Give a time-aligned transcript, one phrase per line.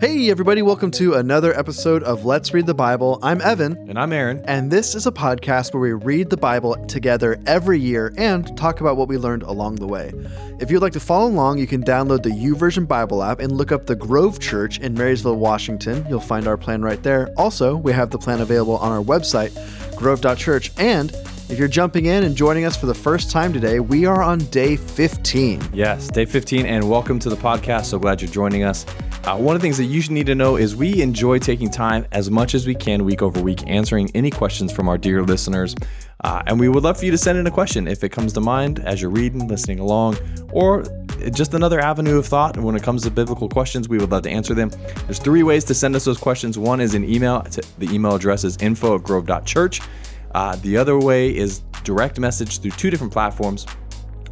[0.00, 3.18] Hey, everybody, welcome to another episode of Let's Read the Bible.
[3.20, 4.40] I'm Evan, And I'm Aaron.
[4.44, 8.80] and this is a podcast where we read the Bible together every year and talk
[8.80, 10.12] about what we learned along the way.
[10.60, 13.72] If you'd like to follow along, you can download the YouVersion Bible app and look
[13.72, 16.06] up the Grove Church in Marysville, Washington.
[16.08, 17.30] You'll find our plan right there.
[17.36, 19.52] Also, we have the plan available on our website,
[19.96, 20.70] grove.church.
[20.78, 21.10] And
[21.48, 24.38] if you're jumping in and joining us for the first time today, we are on
[24.46, 25.70] day 15.
[25.72, 27.86] Yes, day 15, and welcome to the podcast.
[27.86, 28.86] So glad you're joining us.
[29.24, 31.70] Uh, one of the things that you should need to know is we enjoy taking
[31.70, 35.22] time as much as we can week over week answering any questions from our dear
[35.22, 35.74] listeners.
[36.24, 38.32] Uh, and we would love for you to send in a question if it comes
[38.32, 40.16] to mind as you're reading, listening along,
[40.52, 40.84] or
[41.32, 42.56] just another avenue of thought.
[42.56, 44.70] And when it comes to biblical questions, we would love to answer them.
[45.04, 46.58] There's three ways to send us those questions.
[46.58, 47.42] One is an email.
[47.78, 49.80] The email address is info at grove.church.
[50.34, 53.66] Uh, the other way is direct message through two different platforms.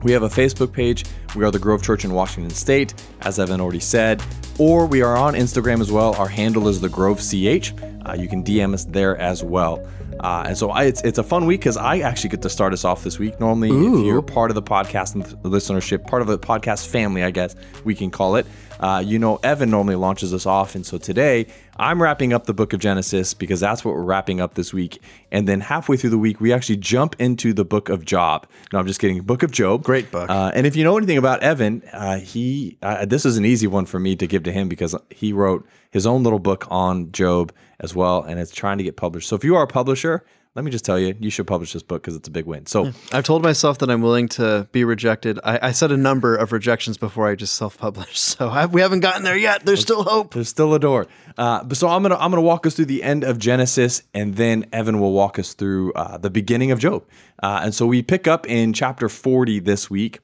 [0.03, 1.05] We have a Facebook page.
[1.35, 4.23] We are the Grove Church in Washington State, as Evan already said.
[4.59, 6.15] Or we are on Instagram as well.
[6.15, 7.73] Our handle is the Grove CH.
[8.07, 9.87] Uh, you can DM us there as well.
[10.21, 12.73] Uh, and so I, it's, it's a fun week because I actually get to start
[12.73, 13.39] us off this week.
[13.39, 13.99] Normally, Ooh.
[13.99, 17.31] if you're part of the podcast and the listenership, part of the podcast family, I
[17.31, 18.47] guess we can call it.
[18.81, 20.75] Uh, you know, Evan normally launches us off.
[20.75, 21.47] And so today
[21.79, 25.01] I'm wrapping up the book of Genesis because that's what we're wrapping up this week.
[25.31, 28.47] And then halfway through the week, we actually jump into the book of Job.
[28.73, 29.21] No, I'm just kidding.
[29.23, 29.83] Book of Job.
[29.83, 30.29] Great book.
[30.31, 33.67] Uh, and if you know anything about Evan, uh, he uh, this is an easy
[33.67, 37.13] one for me to give to him because he wrote his own little book on
[37.13, 39.29] Job as well, and it's trying to get published.
[39.29, 40.25] So if you are a publisher,
[40.57, 42.65] let me just tell you, you should publish this book because it's a big win.
[42.65, 45.39] So I've told myself that I'm willing to be rejected.
[45.45, 49.01] I, I set a number of rejections before I just self-published, so I, we haven't
[49.01, 49.67] gotten there yet.
[49.67, 50.33] There's still hope.
[50.33, 51.07] There's still a door.
[51.37, 54.35] Uh, but so I'm gonna I'm gonna walk us through the end of Genesis, and
[54.37, 57.05] then Evan will walk us through uh, the beginning of Job.
[57.43, 60.21] Uh, and so we pick up in chapter 40 this week,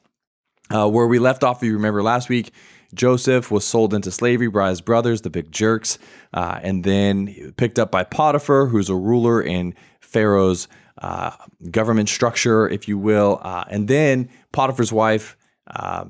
[0.70, 1.62] uh, where we left off.
[1.62, 2.52] If you remember last week,
[2.94, 5.98] Joseph was sold into slavery by his brothers, the big jerks,
[6.34, 10.68] uh, and then picked up by Potiphar, who's a ruler in Pharaoh's
[11.00, 11.30] uh,
[11.70, 13.40] government structure, if you will.
[13.42, 15.36] Uh, and then Potiphar's wife
[15.68, 16.04] uh,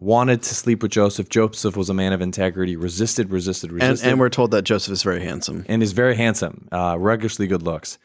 [0.00, 1.28] wanted to sleep with Joseph.
[1.28, 4.92] Joseph was a man of integrity, resisted, resisted, And, resisted, and we're told that Joseph
[4.92, 5.64] is very handsome.
[5.68, 7.98] and is very handsome, uh, ruggishly good looks.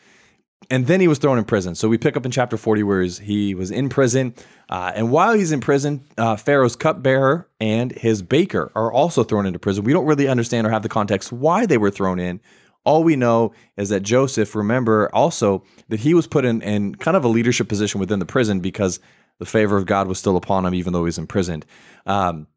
[0.70, 1.74] And then he was thrown in prison.
[1.74, 4.36] So we pick up in chapter 40 where he was in prison.
[4.70, 9.46] Uh, and while he's in prison, uh, Pharaoh's cupbearer and his baker are also thrown
[9.46, 9.84] into prison.
[9.84, 12.40] We don't really understand or have the context why they were thrown in.
[12.84, 17.18] All we know is that Joseph, remember also that he was put in, in kind
[17.18, 19.00] of a leadership position within the prison because
[19.40, 21.66] the favor of God was still upon him, even though he's imprisoned.
[22.06, 22.48] Um,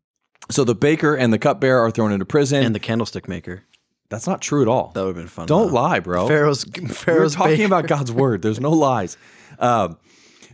[0.50, 2.64] so the baker and the cupbearer are thrown into prison.
[2.64, 3.64] And the candlestick maker.
[4.12, 4.92] That's not true at all.
[4.94, 5.46] That would have been fun.
[5.46, 5.74] Don't though.
[5.74, 6.28] lie, bro.
[6.28, 7.66] Pharaoh's We're Pharaoh's talking baker.
[7.66, 8.42] about God's word.
[8.42, 9.16] There's no lies.
[9.58, 9.98] Um,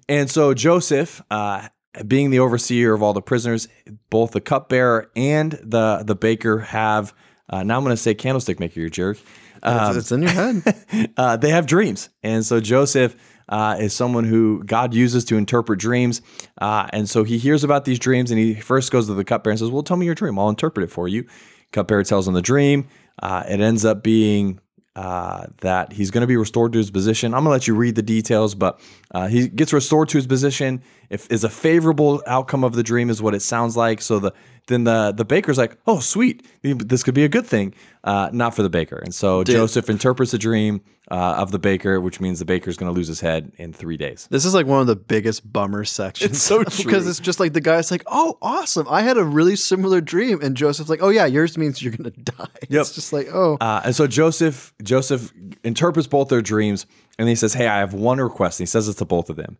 [0.09, 1.69] and so Joseph, uh,
[2.07, 3.69] being the overseer of all the prisoners,
[4.11, 7.15] both the cupbearer and the the baker have.
[7.49, 9.17] Uh, now I'm going to say candlestick maker, you jerk.
[9.63, 10.63] It's, it's in your head.
[11.17, 13.17] Uh, they have dreams, and so Joseph
[13.49, 16.21] uh, is someone who God uses to interpret dreams.
[16.61, 19.53] Uh, and so he hears about these dreams, and he first goes to the cupbearer
[19.53, 20.39] and says, "Well, tell me your dream.
[20.39, 21.25] I'll interpret it for you."
[21.73, 22.89] Cupbearer tells him the dream.
[23.23, 24.61] Uh, it ends up being
[24.97, 27.33] uh, that he's going to be restored to his position.
[27.33, 28.81] I'm going to let you read the details, but
[29.13, 30.83] uh, he gets restored to his position.
[31.11, 34.03] If is a favorable outcome of the dream is what it sounds like.
[34.03, 34.33] So the
[34.67, 37.75] then the the baker's like, oh sweet, this could be a good thing.
[38.05, 38.97] Uh, not for the baker.
[38.97, 42.93] And so Joseph interprets the dream uh, of the baker, which means the baker's going
[42.93, 44.29] to lose his head in three days.
[44.31, 46.33] This is like one of the biggest bummer sections.
[46.33, 48.87] It's so true because it's just like the guy's like, "Oh, awesome!
[48.91, 52.11] I had a really similar dream," and Joseph's like, "Oh yeah, yours means you're gonna
[52.23, 55.33] die." It's just like, "Oh, Uh, and so Joseph Joseph
[55.65, 56.85] interprets both their dreams,
[57.19, 59.37] and he says, "Hey, I have one request." And he says this to both of
[59.37, 59.57] them: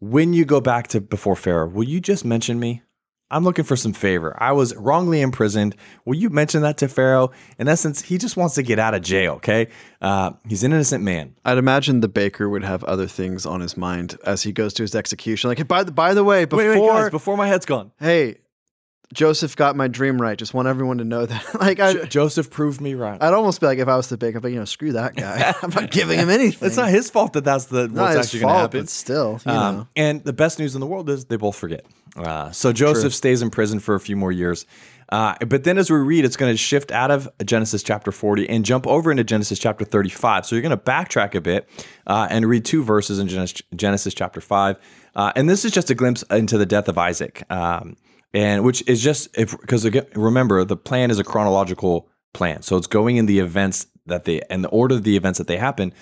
[0.00, 2.82] When you go back to before Pharaoh, will you just mention me?
[3.30, 4.34] I'm looking for some favor.
[4.40, 5.74] I was wrongly imprisoned.
[6.04, 7.32] Will you mention that to Pharaoh?
[7.58, 9.34] In essence, he just wants to get out of jail.
[9.34, 9.68] Okay,
[10.00, 11.34] uh, he's an innocent man.
[11.44, 14.82] I'd imagine the baker would have other things on his mind as he goes to
[14.82, 15.50] his execution.
[15.50, 18.36] Like, by the by the way, before Wait, wait, guys, before my head's gone, hey,
[19.14, 20.38] Joseph got my dream right.
[20.38, 21.54] Just want everyone to know that.
[21.60, 23.22] like, I, Joseph proved me right.
[23.22, 25.54] I'd almost be like, if I was the baker, but you know, screw that guy.
[25.62, 26.66] I'm not giving him anything.
[26.66, 28.80] It's not his fault that that's the what's actually going to happen.
[28.82, 29.86] but still, you Um, know.
[29.96, 31.86] and the best news in the world is they both forget.
[32.16, 34.66] Uh, so Joseph stays in prison for a few more years.
[35.10, 38.46] Uh, but then as we read, it's going to shift out of Genesis chapter 40
[38.48, 40.44] and jump over into Genesis chapter 35.
[40.44, 41.66] So you're going to backtrack a bit
[42.06, 44.76] uh, and read two verses in Genesis, Genesis chapter 5.
[45.16, 47.42] Uh, and this is just a glimpse into the death of Isaac.
[47.50, 47.96] Um,
[48.34, 52.62] and which is just if because again remember the plan is a chronological plan.
[52.62, 55.46] So it's going in the events that they and the order of the events that
[55.46, 55.92] they happen.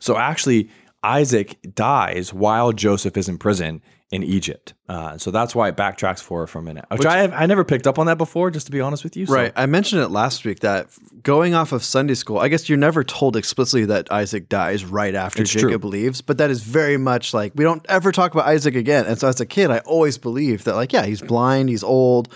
[0.00, 0.70] So actually
[1.02, 4.74] Isaac dies while Joseph is in prison in Egypt.
[4.88, 7.64] Uh, so that's why it backtracks forward for a minute, which, I have I never
[7.64, 8.50] picked up on that before.
[8.50, 9.52] Just to be honest with you, so- Right.
[9.56, 10.88] I mentioned it last week that
[11.22, 15.14] going off of Sunday school, I guess you're never told explicitly that Isaac dies right
[15.14, 15.62] after It's true.
[15.62, 19.06] Jacob leaves, but that is very much like we don't ever talk about Isaac again.
[19.06, 22.28] And so as a kid, I always believed that like, yeah, he's blind, he's old.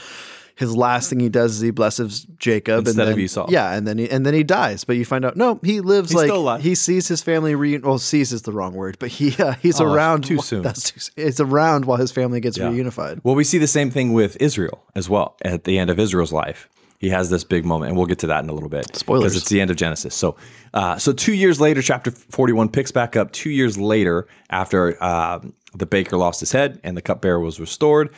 [0.58, 3.46] His last thing he does is he blesses Jacob Instead and of then, Esau.
[3.48, 4.82] Yeah, and then he and then he dies.
[4.82, 7.82] But you find out no, he lives He's like he sees his family reunion.
[7.88, 10.62] Well, sees is the wrong word, but he uh, he's Oh, around too soon.
[10.62, 12.70] That's too, it's around while his family gets Yeah.
[12.70, 13.20] reunified.
[13.22, 16.32] Well, we see the same thing with Israel as well at the end of Israel's
[16.32, 16.68] life.
[16.98, 18.96] He has this big moment, and we'll get to that in a little bit.
[18.96, 19.22] Spoilers.
[19.22, 20.16] because it's the end of Genesis.
[20.16, 20.34] So,
[20.74, 23.30] uh, so two years later, chapter forty-one picks back up.
[23.30, 28.08] Two years later, after um the baker lost his head and the cupbearer was restored,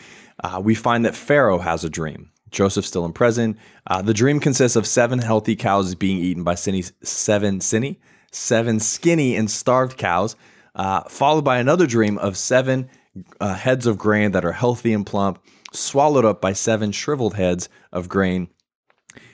[0.43, 2.31] uh, we find that Pharaoh has a dream.
[2.51, 3.59] Joseph's still in prison.
[3.87, 8.01] Uh, the dream consists of seven healthy cows being eaten by seven sinny,
[8.33, 10.37] seven skinny and starved cows,
[10.75, 12.89] uh, followed by another dream of seven
[13.41, 15.43] uh, heads of grain that are healthy and plump,
[15.73, 18.49] swallowed up by seven shriveled heads of grain.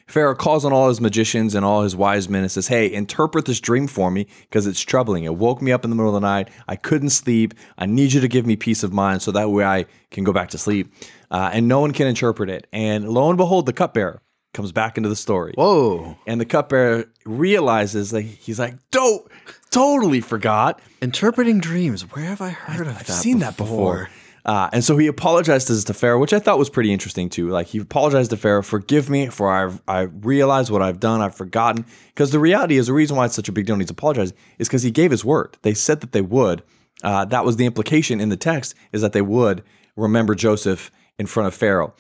[0.07, 3.45] Pharaoh calls on all his magicians and all his wise men and says, Hey, interpret
[3.45, 5.25] this dream for me because it's troubling.
[5.25, 6.49] It woke me up in the middle of the night.
[6.69, 7.55] I couldn't sleep.
[7.77, 10.33] I need you to give me peace of mind so that way I can go
[10.33, 10.93] back to sleep.
[11.31, 12.69] Uh, and no one can interpret it.
[12.73, 14.23] And lo and behold, the cupbearer
[14.55, 15.53] comes back into the story.
[15.57, 16.17] Whoa.
[16.27, 19.27] And the cupbearer realizes that he's like, Don't,
[19.71, 20.81] totally forgot.
[21.03, 22.03] Interpreting dreams.
[22.03, 23.01] Where have I heard of that?
[23.01, 23.13] I've that?
[23.13, 24.09] seen that before.
[24.47, 27.49] Uh, and so he apologized to, to Pharaoh, which I thought was pretty interesting too.
[27.49, 31.35] Like he apologized to Pharaoh, forgive me for I've I realized what I've done, I've
[31.35, 31.85] forgotten.
[32.09, 34.37] Because the reality is the reason why it's such a big deal and he's apologizing
[34.59, 35.59] is because he gave his word.
[35.63, 36.63] They said that they would.
[37.03, 39.65] Uh, that was the implication in the text is that they would
[39.97, 41.93] remember Joseph in front of Pharaoh.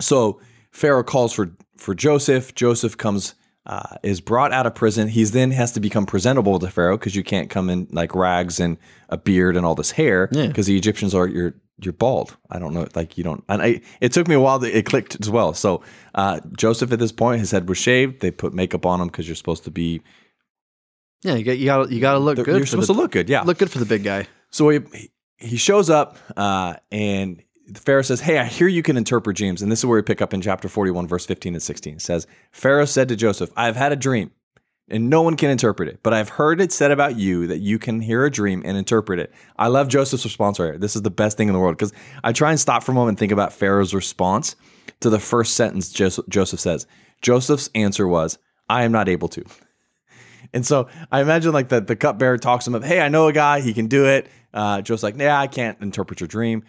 [0.00, 0.40] So
[0.70, 2.54] Pharaoh calls for for Joseph.
[2.54, 3.34] Joseph comes
[3.66, 5.08] uh, is brought out of prison.
[5.08, 8.60] He then has to become presentable to Pharaoh because you can't come in like rags
[8.60, 8.76] and
[9.08, 12.36] a beard and all this hair because the Egyptians are you're you're bald.
[12.50, 13.44] I don't know, like you don't.
[13.48, 15.54] And I, it took me a while to it clicked as well.
[15.54, 15.82] So
[16.14, 18.20] uh, Joseph at this point, his head was shaved.
[18.20, 20.00] They put makeup on him because you're supposed to be
[21.22, 22.46] Yeah, you got you got you got to look good.
[22.46, 23.28] you're supposed the, to look good.
[23.28, 24.28] Yeah, look good for the big guy.
[24.50, 27.42] So he he shows up uh, and
[27.74, 30.22] Pharaoh says, "Hey, I hear you can interpret dreams." And this is where we pick
[30.22, 31.94] up in chapter 41 verse 15 and 16.
[31.94, 34.30] It says, "Pharaoh said to Joseph, I have had a dream,
[34.88, 37.78] and no one can interpret it, but I've heard it said about you that you
[37.78, 40.78] can hear a dream and interpret it." I love Joseph's response right here.
[40.78, 41.92] This is the best thing in the world because
[42.22, 44.56] I try and stop for a moment and think about Pharaoh's response
[45.00, 46.86] to the first sentence Joseph says.
[47.22, 48.38] Joseph's answer was,
[48.68, 49.44] "I am not able to."
[50.52, 53.26] And so I imagine like the, the cupbearer talks to him of, hey, I know
[53.26, 54.28] a guy, he can do it.
[54.52, 56.62] Uh, Joe's like, yeah, I can't interpret your dream.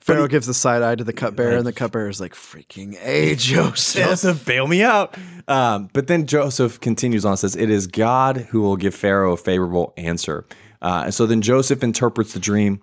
[0.00, 3.34] Pharaoh gives the side eye to the cupbearer, and the cupbearer is like, "Freaking a,
[3.36, 5.16] Joseph." Joseph, bail me out.
[5.46, 9.32] Um, but then Joseph continues on and says, It is God who will give Pharaoh
[9.32, 10.46] a favorable answer.
[10.80, 12.80] Uh, and so then Joseph interprets the dream.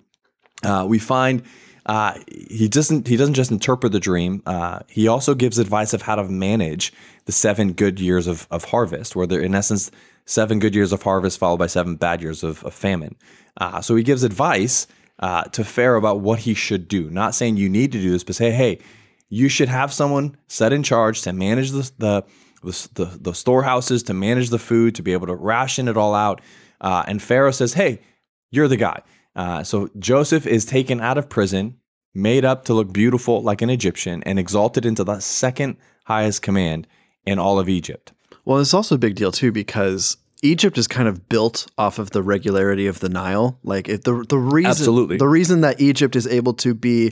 [0.63, 1.43] Uh, we find
[1.85, 2.19] uh,
[2.49, 4.43] he doesn't he doesn't just interpret the dream.
[4.45, 6.91] Uh, he also gives advice of how to manage
[7.25, 9.89] the seven good years of, of harvest, where they're in essence
[10.25, 13.15] seven good years of harvest followed by seven bad years of, of famine.
[13.55, 14.85] Uh, so he gives advice
[15.19, 17.09] uh, to Pharaoh about what he should do.
[17.09, 18.79] Not saying you need to do this, but say, hey,
[19.29, 22.23] you should have someone set in charge to manage the the
[22.63, 26.41] the, the, storehouses, to manage the food, to be able to ration it all out.
[26.81, 27.99] Uh, and Pharaoh says, hey,
[28.51, 29.01] you're the guy.
[29.35, 31.77] Uh, so Joseph is taken out of prison,
[32.13, 36.87] made up to look beautiful like an Egyptian, and exalted into the second highest command
[37.25, 38.11] in all of Egypt.
[38.43, 42.11] Well, it's also a big deal too because Egypt is kind of built off of
[42.11, 43.59] the regularity of the Nile.
[43.63, 45.17] Like if the the reason Absolutely.
[45.17, 47.11] the reason that Egypt is able to be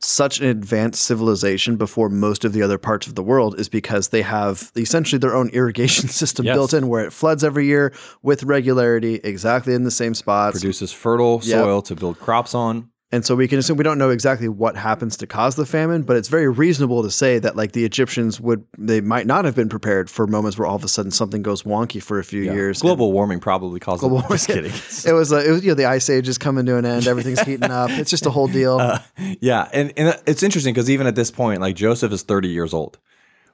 [0.00, 4.08] such an advanced civilization before most of the other parts of the world is because
[4.10, 6.54] they have essentially their own irrigation system Yes.
[6.54, 10.60] built in where it floods every year with regularity exactly in the same spots.
[10.60, 11.64] Produces fertile Yep.
[11.64, 12.90] soil to build crops on.
[13.10, 16.02] And so we can assume we don't know exactly what happens to cause the famine,
[16.02, 19.54] but it's very reasonable to say that like the Egyptians would they might not have
[19.54, 22.42] been prepared for moments where all of a sudden something goes wonky for a few
[22.42, 22.82] years.
[22.82, 24.28] Global warming probably caused Global it.
[24.28, 24.72] Just kidding.
[25.06, 27.06] It was uh, it was you know the ice age is coming to an end,
[27.06, 27.90] everything's heating up.
[27.90, 28.78] It's just a whole deal.
[28.88, 29.00] Uh,
[29.40, 32.72] Yeah, and, and it's interesting because even at this point, like Joseph is 30 years
[32.72, 32.98] old.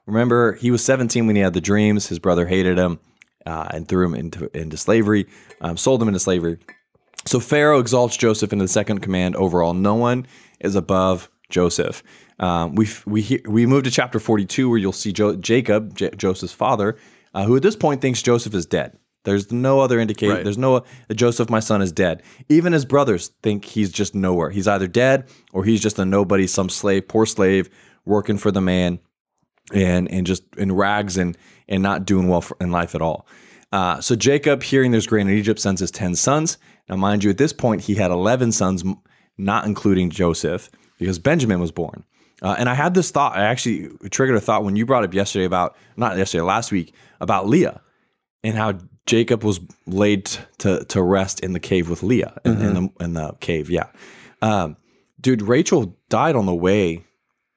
[0.05, 2.07] Remember, he was 17 when he had the dreams.
[2.07, 2.99] His brother hated him
[3.45, 5.27] uh, and threw him into into slavery,
[5.61, 6.57] um, sold him into slavery.
[7.25, 9.73] So Pharaoh exalts Joseph into the second command overall.
[9.73, 10.27] No one
[10.59, 12.03] is above Joseph.
[12.39, 16.53] Um, we we we move to chapter 42 where you'll see jo- Jacob, J- Joseph's
[16.53, 16.97] father,
[17.33, 18.97] uh, who at this point thinks Joseph is dead.
[19.23, 20.35] There's no other indication.
[20.35, 20.43] Right.
[20.43, 22.21] There's no Joseph, my son, is dead.
[22.47, 24.51] Even his brothers think he's just nowhere.
[24.51, 27.69] He's either dead or he's just a nobody, some slave, poor slave,
[28.05, 28.99] working for the man,
[29.73, 31.35] and and just in rags and
[31.67, 33.27] and not doing well for, in life at all.
[33.75, 36.57] Uh, so Jacob, hearing there's grain in Egypt, sends his ten sons.
[36.87, 38.83] Now, mind you, at this point he had eleven sons.
[39.37, 42.05] Not including Joseph, because Benjamin was born.
[42.41, 43.35] Uh, and I had this thought.
[43.35, 46.93] I actually triggered a thought when you brought up yesterday about not yesterday, last week
[47.19, 47.81] about Leah
[48.45, 52.73] and how Jacob was laid to to rest in the cave with Leah in, in
[52.73, 53.69] the in the cave.
[53.69, 53.89] Yeah,
[54.41, 54.77] um,
[55.19, 57.03] dude, Rachel died on the way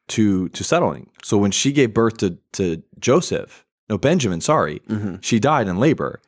[0.08, 1.10] to to settling.
[1.22, 4.80] So when she gave birth to to Joseph, no Benjamin, sorry,
[5.20, 6.20] she died in labor,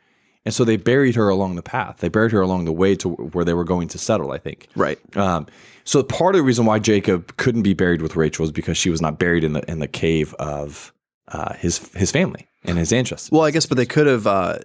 [0.44, 1.98] and so they buried her along the path.
[1.98, 4.32] They buried her along the way to where they were going to settle.
[4.32, 4.68] I think.
[4.74, 4.98] Right.
[5.16, 5.46] Um,
[5.84, 8.90] so part of the reason why Jacob couldn't be buried with Rachel is because she
[8.90, 10.92] was not buried in the in the cave of
[11.28, 13.30] uh, his his family and his ancestors.
[13.32, 14.58] Well, I guess, but they could have uh,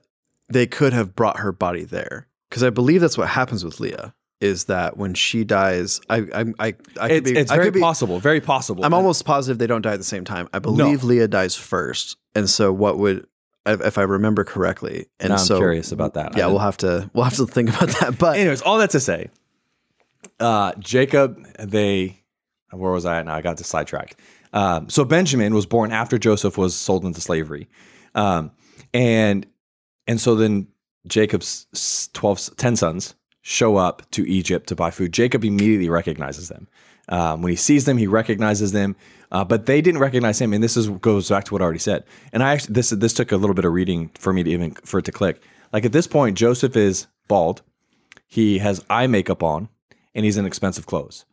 [0.49, 4.13] they could have brought her body there because I believe that's what happens with Leah.
[4.42, 6.01] Is that when she dies?
[6.10, 6.68] I I I,
[7.00, 7.38] I could it's, be.
[7.38, 8.20] it's I very be, possible.
[8.20, 8.84] Very possible.
[8.84, 10.50] I'm almost positive they don't die at the same time.
[10.54, 13.25] I believe Leah dies first, and so what would
[13.65, 15.08] if, I remember correctly?
[15.20, 16.38] And Now so I'm curious about that.
[16.38, 18.15] yeah, we'll have to we'll have to think about that.
[18.20, 19.30] But Anyways, all that to say,
[20.39, 22.22] uh, Jacob, they,
[22.72, 23.36] where was I at now?
[23.36, 24.20] I got to sidetracked.
[24.54, 27.68] Um, so Benjamin was born after Joseph was sold into slavery.
[28.13, 28.51] Um,
[28.94, 29.46] and,
[30.08, 30.68] and so then
[31.08, 33.15] Jacob's s- 12, 10 sons
[33.47, 35.13] show up to Egypt to buy food.
[35.13, 36.67] Jacob immediately recognizes them.
[37.09, 38.95] Um, when he sees them, he recognizes them,
[39.31, 40.51] uh, but they didn't recognize him.
[40.51, 42.05] And this is goes back to what I already said.
[42.33, 44.71] And I actually this this took a little bit of reading for me to even
[44.71, 45.43] for it to click.
[45.71, 47.61] Like at this point, Joseph is bald.
[48.25, 49.69] He has eye makeup on,
[50.15, 51.25] and he's in expensive clothes.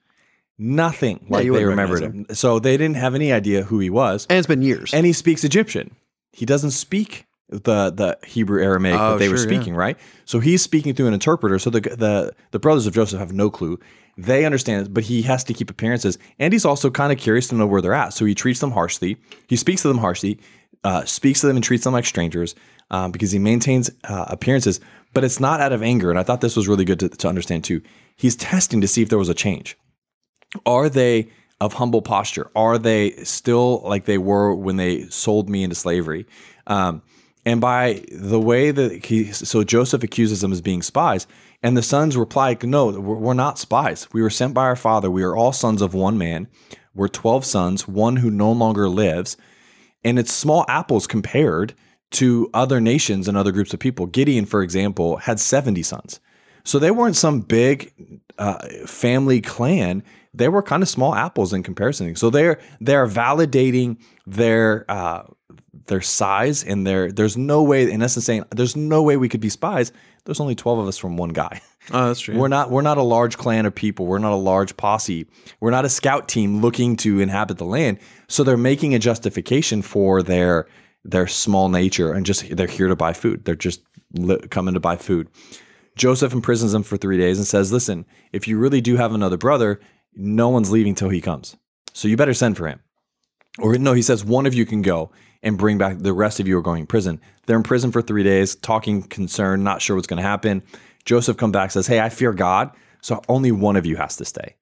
[0.58, 2.34] Nothing like you they remembered recognize him.
[2.36, 4.26] So they didn't have any idea who he was.
[4.28, 4.92] and it's been years.
[4.92, 5.96] And he speaks Egyptian.
[6.34, 9.56] He doesn't speak the the Hebrew Aramaic Oh, that they were sure, yeah.
[9.56, 9.98] speaking, right?
[10.24, 11.58] So he's speaking through an interpreter.
[11.58, 13.78] So the the the brothers of Joseph have no clue.
[14.18, 17.48] They understand it, but he has to keep appearances, and he's also kind of curious
[17.48, 18.12] to know where they're at.
[18.12, 19.16] So he treats them harshly.
[19.48, 20.38] He speaks to them harshly,
[20.84, 22.54] uh, speaks to them and treats them like strangers
[22.90, 24.80] um, because he maintains uh, appearances.
[25.14, 27.28] But it's not out of anger, and I thought this was really good to, to
[27.28, 27.80] understand too.
[28.16, 29.76] He's testing to see if there was a change
[30.66, 31.28] are they
[31.60, 32.50] of humble posture?
[32.56, 36.26] Are they still like they were when they sold me into slavery?
[36.66, 37.02] Um,
[37.44, 41.26] and by the way that he, so Joseph accuses them as being spies,
[41.62, 44.08] and the sons reply, "No, we're, not spies.
[44.12, 45.10] We were sent by our father.
[45.10, 46.48] We are all sons of one man.
[46.94, 49.36] We're twelve sons, one who no longer lives."
[50.04, 51.74] and it's small apples compared
[52.12, 54.06] to other nations and other groups of people.
[54.06, 56.20] Gideon, for example, had 70 sons.
[56.64, 60.02] So they weren't some big uh, family clan.
[60.34, 62.14] They were kind of small apples in comparison.
[62.16, 65.24] So they're they're validating their uh,
[65.86, 69.40] their size and their there's no way in essence saying there's no way we could
[69.40, 69.92] be spies.
[70.24, 71.60] There's only 12 of us from one guy.
[71.92, 72.36] oh, that's true.
[72.36, 74.06] We're not we're not a large clan of people.
[74.06, 75.26] We're not a large posse.
[75.60, 77.98] We're not a scout team looking to inhabit the land.
[78.28, 80.66] So they're making a justification for their
[81.04, 83.44] their small nature and just they're here to buy food.
[83.44, 85.28] They're just li- coming to buy food.
[85.96, 89.36] Joseph imprisons them for 3 days and says, "Listen, if you really do have another
[89.36, 89.80] brother,
[90.14, 91.56] no one's leaving till he comes.
[91.92, 92.80] So you better send for him."
[93.58, 95.10] Or no, he says one of you can go
[95.42, 97.20] and bring back the rest of you are going in prison.
[97.46, 100.62] They're in prison for three days, talking concerned, not sure what's going to happen.
[101.04, 104.24] Joseph comes back, says, "Hey, I fear God, so only one of you has to
[104.24, 104.54] stay,"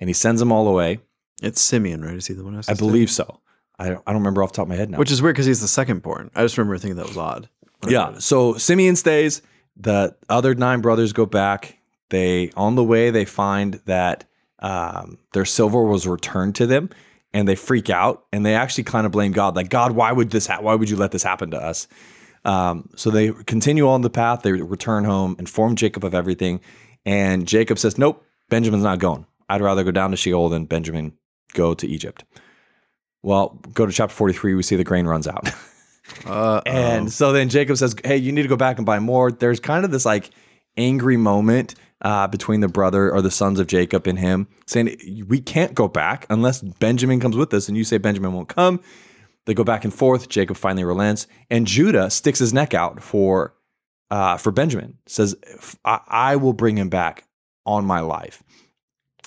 [0.00, 1.00] and he sends them all away.
[1.42, 2.14] it's Simeon, right?
[2.16, 2.54] Is he the one?
[2.54, 2.86] who has I to stay?
[2.86, 3.40] believe so.
[3.78, 4.98] I don't, I don't remember off the top of my head now.
[4.98, 6.30] Which is weird because he's the second born.
[6.34, 7.48] I just remember thinking that was odd.
[7.86, 8.18] yeah.
[8.18, 9.42] So Simeon stays.
[9.76, 11.78] The other nine brothers go back.
[12.10, 14.24] They on the way they find that
[14.60, 16.90] um, their silver was returned to them,
[17.34, 19.56] and they freak out and they actually kind of blame God.
[19.56, 20.46] Like God, why would this?
[20.46, 21.88] Ha- why would you let this happen to us?
[22.44, 24.42] Um, so they continue on the path.
[24.42, 26.60] They return home, inform Jacob of everything,
[27.06, 29.26] and Jacob says, "Nope, Benjamin's not going.
[29.48, 31.12] I'd rather go down to Sheol than Benjamin
[31.54, 32.24] go to Egypt."
[33.22, 34.54] Well, go to chapter forty-three.
[34.54, 35.48] We see the grain runs out.
[36.26, 39.30] Uh, And so then Jacob says, Hey, you need to go back and buy more.
[39.30, 40.30] There's kind of this like
[40.76, 45.40] angry moment uh, between the brother or the sons of Jacob and him saying, We
[45.40, 47.68] can't go back unless Benjamin comes with us.
[47.68, 48.80] And you say Benjamin won't come.
[49.46, 50.28] They go back and forth.
[50.28, 51.26] Jacob finally relents.
[51.50, 53.54] And Judah sticks his neck out for
[54.10, 55.34] uh, for Benjamin, says,
[55.86, 57.24] I, I will bring him back
[57.64, 58.42] on my life.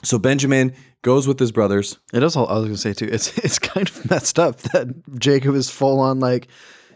[0.03, 1.97] So Benjamin goes with his brothers.
[2.13, 2.35] It is.
[2.35, 3.09] all- I was gonna say too.
[3.11, 4.87] It's it's kind of messed up that
[5.19, 6.49] Jacob is full on like,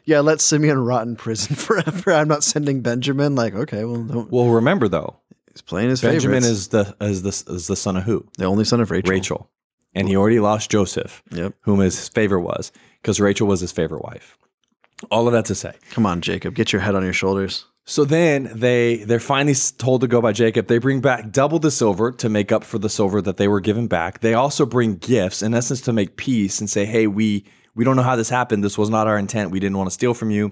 [0.06, 2.14] yeah, let Simeon rot in prison forever.
[2.14, 3.36] I'm not sending Benjamin.
[3.36, 5.18] Like, okay, well, don't, Well, remember though,
[5.52, 6.48] he's playing his Benjamin favorites.
[6.48, 8.26] is the is the is the son of who?
[8.38, 9.12] the only son of Rachel.
[9.12, 9.50] Rachel.
[9.96, 11.56] And he already lost Joseph, Yep.
[11.62, 14.38] whom his favorite was, because Rachel was his favorite wife.
[15.10, 15.74] All of that to say.
[15.92, 17.66] Come on, Jacob, get your head on your shoulders.
[17.86, 20.68] So then they they're finally told to go by Jacob.
[20.68, 23.62] They bring back double the silver to make up for the silver that they were
[23.62, 24.20] given back.
[24.20, 27.96] They also bring gifts in essence to make peace and say, "Hey, we we don't
[27.96, 28.64] know how this happened.
[28.64, 29.50] This was not our intent.
[29.50, 30.52] We didn't want to steal from you."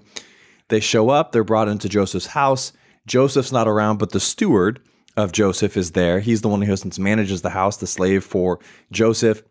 [0.68, 1.30] They show up.
[1.30, 2.72] They're brought into Joseph's house.
[3.08, 4.80] Joseph's not around, but the steward
[5.16, 6.20] of Joseph is there.
[6.20, 8.60] He's the one who since manages the house, the slave for
[8.92, 9.42] Joseph.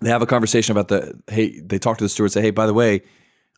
[0.00, 2.66] They have a conversation about the hey, they talk to the steward, say, hey, by
[2.66, 3.02] the way,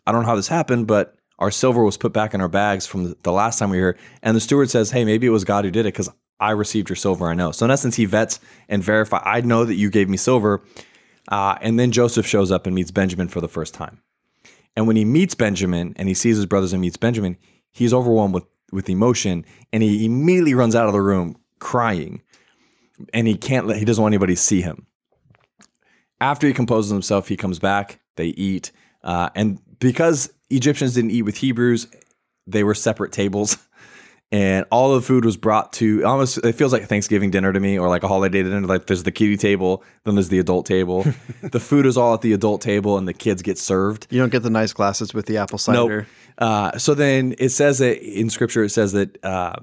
[0.06, 2.86] I don't know how this happened, but our silver was put back in our bags
[2.86, 3.98] from the last time we were here.
[4.22, 6.88] And the steward says, hey, maybe it was God who did it because I received
[6.88, 7.52] your silver, I know.
[7.52, 10.62] So in essence, he vets and verify, I know that you gave me silver.
[11.28, 14.00] Uh, and then Joseph shows up and meets Benjamin for the first time.
[14.76, 17.36] And when he meets Benjamin and he sees his brothers and meets Benjamin,
[17.72, 22.22] he's overwhelmed with, with emotion and he immediately runs out of the room crying.
[23.14, 24.86] And he can't let, he doesn't want anybody to see him.
[26.20, 28.72] After he composes himself, he comes back, they eat.
[29.04, 31.86] Uh, and because Egyptians didn't eat with Hebrews,
[32.46, 33.56] they were separate tables.
[34.32, 37.78] and all the food was brought to almost it feels like Thanksgiving dinner to me
[37.78, 38.60] or like a holiday dinner.
[38.66, 41.06] Like there's the kiddie table, then there's the adult table.
[41.42, 44.06] the food is all at the adult table, and the kids get served.
[44.10, 46.00] You don't get the nice glasses with the apple cider.
[46.00, 46.06] Nope.
[46.38, 49.54] Uh, so then it says that in scripture it says that uh,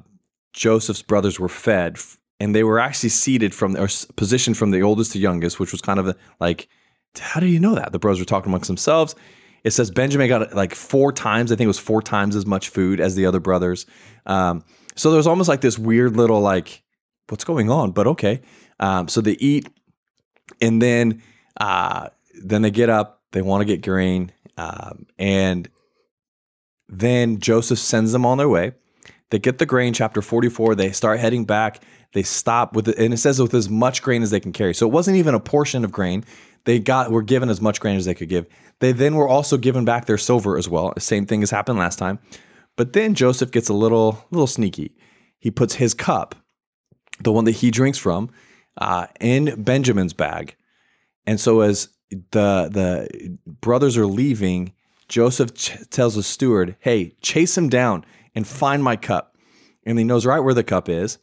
[0.54, 1.98] Joseph's brothers were fed,
[2.40, 3.76] and they were actually seated from
[4.16, 6.68] positioned from the oldest to youngest, which was kind of like,
[7.18, 7.92] how do you know that?
[7.92, 9.16] The brothers were talking amongst themselves.
[9.64, 12.70] It says Benjamin got like four times, I think it was four times as much
[12.70, 13.86] food as the other brothers.
[14.26, 14.64] Um,
[14.96, 16.84] so there was almost like this weird little like,
[17.30, 17.92] what's going on?
[17.92, 18.42] But okay.
[18.80, 19.70] Um, so they eat,
[20.62, 21.24] and then
[21.60, 22.10] uh,
[22.44, 23.22] then they get up.
[23.32, 25.70] They want to get grain, um, and
[26.88, 28.74] then Joseph sends them on their way.
[29.32, 30.76] They get the grain, chapter 44.
[30.76, 31.84] They start heading back.
[32.14, 34.74] They stop with it, and it says with as much grain as they can carry.
[34.74, 36.24] So it wasn't even a portion of grain.
[36.64, 38.48] They got were given as much grain as they could give.
[38.80, 40.94] They then were also given back their silver as well.
[40.98, 42.20] Same thing as happened last time.
[42.76, 44.96] But then Joseph gets a little little sneaky.
[45.40, 46.36] He puts his cup,
[47.20, 48.30] the one that he drinks from,
[48.78, 50.56] uh, in Benjamin's bag.
[51.26, 54.74] And so as the the brothers are leaving,
[55.08, 59.36] Joseph ch- tells the steward, "Hey, chase him down and find my cup."
[59.86, 61.20] And he knows right where the cup is.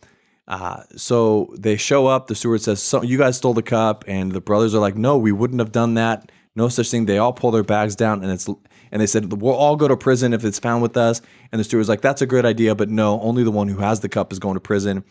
[0.47, 2.27] Uh, so they show up.
[2.27, 5.17] The steward says, so, "You guys stole the cup," and the brothers are like, "No,
[5.17, 6.31] we wouldn't have done that.
[6.55, 8.49] No such thing." They all pull their bags down, and it's
[8.91, 11.21] and they said, "We'll all go to prison if it's found with us."
[11.51, 14.01] And the steward's like, "That's a great idea, but no, only the one who has
[14.01, 15.05] the cup is going to prison."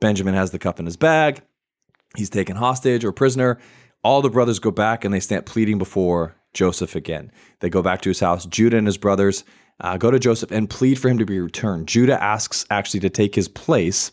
[0.00, 1.42] Benjamin has the cup in his bag.
[2.16, 3.58] He's taken hostage or prisoner.
[4.04, 7.30] All the brothers go back and they stand pleading before Joseph again.
[7.60, 8.44] They go back to his house.
[8.44, 9.44] Judah and his brothers
[9.80, 11.86] uh, go to Joseph and plead for him to be returned.
[11.86, 14.10] Judah asks actually to take his place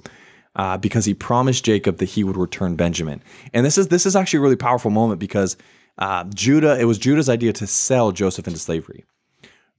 [0.55, 3.23] uh, because he promised Jacob that he would return Benjamin.
[3.51, 5.57] And this is this is actually a really powerful moment because
[5.97, 9.05] uh, Judah it was Judah's idea to sell Joseph into slavery.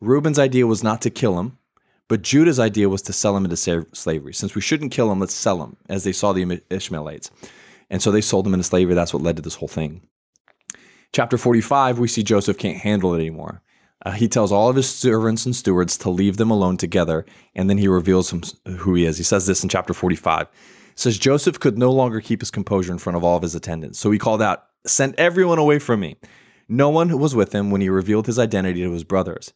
[0.01, 1.57] Reuben's idea was not to kill him,
[2.09, 4.35] but Judah's idea was to sell him into slavery.
[4.35, 7.31] Since we shouldn't kill him, let's sell him, as they saw the Ishmaelites.
[7.91, 8.95] And so they sold him into slavery.
[8.95, 10.03] That's what led to this whole thing.
[11.12, 13.62] Chapter 45, we see Joseph can't handle it anymore.
[14.05, 17.69] Uh, he tells all of his servants and stewards to leave them alone together, and
[17.69, 18.42] then he reveals him,
[18.79, 19.16] who he is.
[19.16, 20.42] He says this in chapter 45.
[20.42, 20.49] It
[20.95, 23.99] says, Joseph could no longer keep his composure in front of all of his attendants.
[23.99, 26.16] So he called out, Send everyone away from me.
[26.69, 29.53] No one was with him when he revealed his identity to his brothers.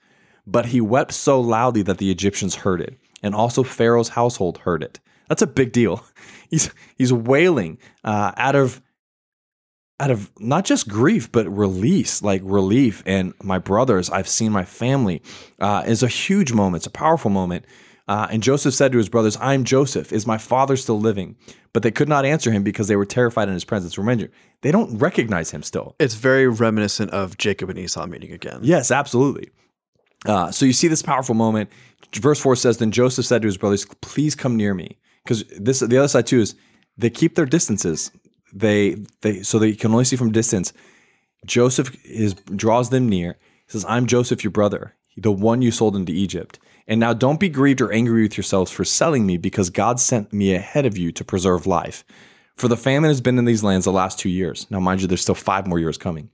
[0.46, 4.82] But he wept so loudly that the Egyptians heard it, and also Pharaoh's household heard
[4.82, 4.98] it.
[5.28, 6.04] That's a big deal.
[6.50, 8.82] He's, he's wailing uh, out of
[10.00, 13.02] out of not just grief but release like relief.
[13.06, 15.22] And my brothers i've seen my family
[15.60, 17.64] uh, is a huge moment it's a powerful moment.
[18.08, 20.12] Uh, and joseph said to his brothers i'm joseph.
[20.12, 21.36] Is my father still living?
[21.72, 23.96] But they could not answer him because they were terrified in his presence.
[23.96, 24.28] Remember
[24.62, 25.94] they don't recognize him still.
[26.00, 28.60] It's very reminiscent of jacob and esau meeting again.
[28.62, 29.50] Yes absolutely.
[30.26, 31.70] Uh, so you see this powerful moment.
[32.14, 35.80] Verse 4 says then joseph said to his brothers please come near me because this
[35.80, 36.54] the other side too is
[36.96, 38.10] they keep their distances
[38.52, 40.72] they they so they can only see from distance.
[41.46, 43.38] Joseph is draws them near.
[43.66, 46.58] He says, "I'm Joseph, your brother, the one you sold into Egypt.
[46.86, 50.32] And now don't be grieved or angry with yourselves for selling me, because God sent
[50.32, 52.04] me ahead of you to preserve life.
[52.56, 54.66] For the famine has been in these lands the last two years.
[54.70, 56.30] Now, mind you, there's still five more years coming."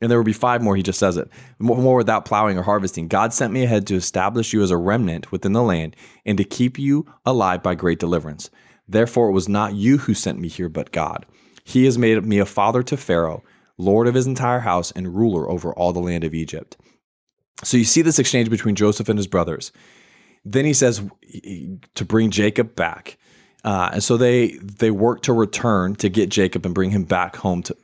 [0.00, 1.30] And there will be five more, he just says it.
[1.58, 3.08] More without plowing or harvesting.
[3.08, 6.44] God sent me ahead to establish you as a remnant within the land and to
[6.44, 8.50] keep you alive by great deliverance.
[8.86, 11.24] Therefore, it was not you who sent me here, but God.
[11.64, 13.42] He has made me a father to Pharaoh,
[13.78, 16.76] lord of his entire house, and ruler over all the land of Egypt.
[17.62, 19.72] So you see this exchange between Joseph and his brothers.
[20.44, 21.02] Then he says
[21.94, 23.16] to bring Jacob back.
[23.64, 27.36] Uh, and so they they work to return to get Jacob and bring him back
[27.36, 27.76] home to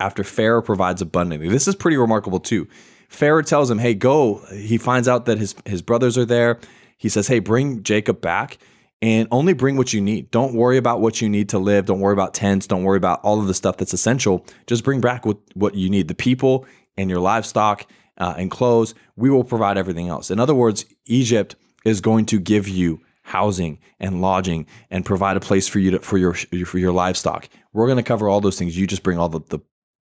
[0.00, 1.48] after Pharaoh provides abundantly.
[1.48, 2.66] This is pretty remarkable too.
[3.08, 6.58] Pharaoh tells him, "Hey, go." He finds out that his his brothers are there.
[6.96, 8.58] He says, "Hey, bring Jacob back."
[9.00, 10.30] And only bring what you need.
[10.30, 11.86] Don't worry about what you need to live.
[11.86, 12.66] Don't worry about tents.
[12.66, 14.44] Don't worry about all of the stuff that's essential.
[14.66, 17.86] Just bring back what, what you need the people and your livestock
[18.18, 18.94] uh, and clothes.
[19.16, 20.30] We will provide everything else.
[20.30, 25.40] In other words, Egypt is going to give you housing and lodging and provide a
[25.40, 27.48] place for you to, for your for your livestock.
[27.72, 28.76] We're going to cover all those things.
[28.76, 29.60] You just bring all the, the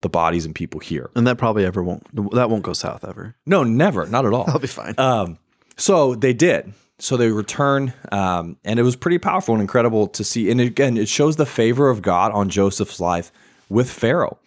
[0.00, 1.10] the bodies and people here.
[1.16, 3.36] And that probably ever won't that won't go south ever.
[3.44, 4.44] No, never, not at all.
[4.46, 4.94] That'll be fine.
[4.98, 5.38] Um,
[5.76, 6.72] so they did.
[7.00, 10.50] So they return, um, and it was pretty powerful and incredible to see.
[10.50, 13.30] And again, it shows the favor of God on Joseph's life
[13.68, 14.38] with Pharaoh.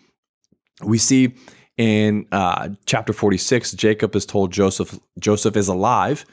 [0.84, 1.36] We see
[1.78, 6.26] in uh, chapter 46, Jacob is told Joseph Joseph is alive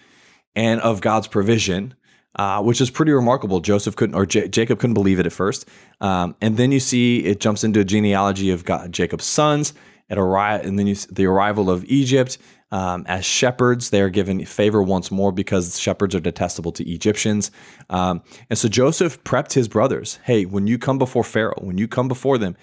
[0.57, 1.95] and of God's provision,
[2.37, 3.61] uh, which is pretty remarkable.
[3.61, 5.69] Joseph couldn't, or J- Jacob couldn't believe it at first.
[6.01, 9.73] Um, and then you see it jumps into a genealogy of God, Jacob's sons,
[10.11, 12.39] at arri- and then you, the arrival of Egypt.
[12.71, 17.51] Um, as shepherds, they are given favor once more because shepherds are detestable to Egyptians.
[17.89, 20.19] Um, and so Joseph prepped his brothers.
[20.25, 22.57] Hey, when you come before Pharaoh, when you come before them,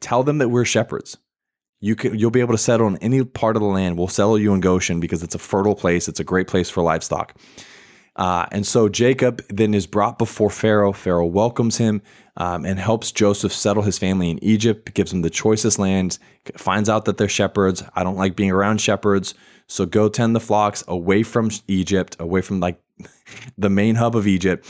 [0.00, 1.16] tell them that we're shepherds.
[1.80, 3.96] You can, you'll be able to settle in any part of the land.
[3.96, 6.08] We'll settle you in Goshen because it's a fertile place.
[6.08, 7.34] It's a great place for livestock.
[8.16, 10.92] Uh, and so Jacob then is brought before Pharaoh.
[10.92, 12.00] Pharaoh welcomes him
[12.38, 16.18] um, and helps Joseph settle his family in Egypt, gives him the choicest lands,
[16.56, 17.82] finds out that they're shepherds.
[17.94, 19.34] I don't like being around shepherds.
[19.66, 22.80] So go tend the flocks away from Egypt, away from like
[23.58, 24.66] the main hub of Egypt,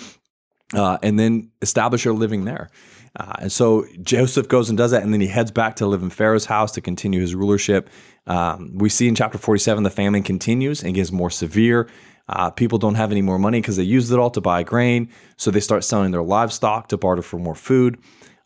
[0.74, 2.70] uh, and then establish your living there.
[3.18, 6.02] Uh, and so Joseph goes and does that, and then he heads back to live
[6.02, 7.88] in Pharaoh's house to continue his rulership.
[8.26, 11.88] Um, we see in chapter 47 the famine continues and gets more severe.
[12.28, 15.08] Uh, people don't have any more money because they used it all to buy grain.
[15.36, 17.98] So they start selling their livestock to barter for more food.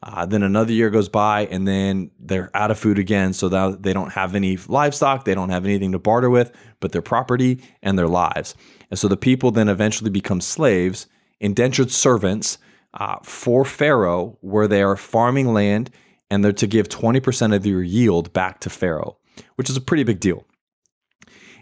[0.02, 3.32] Uh, then another year goes by and then they're out of food again.
[3.32, 7.02] So they don't have any livestock, they don't have anything to barter with, but their
[7.02, 8.54] property and their lives.
[8.90, 11.06] And so the people then eventually become slaves,
[11.38, 12.58] indentured servants
[12.94, 15.90] uh, for Pharaoh, where they are farming land
[16.30, 19.18] and they're to give 20% of their yield back to Pharaoh,
[19.56, 20.46] which is a pretty big deal.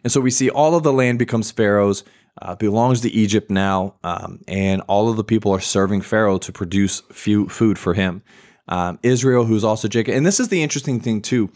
[0.02, 2.04] And so we see all of the land becomes Pharaoh's,
[2.40, 6.52] uh, belongs to Egypt now, um, and all of the people are serving Pharaoh to
[6.52, 8.22] produce few food for him.
[8.68, 11.50] Um, Israel, who's also Jacob, and this is the interesting thing too,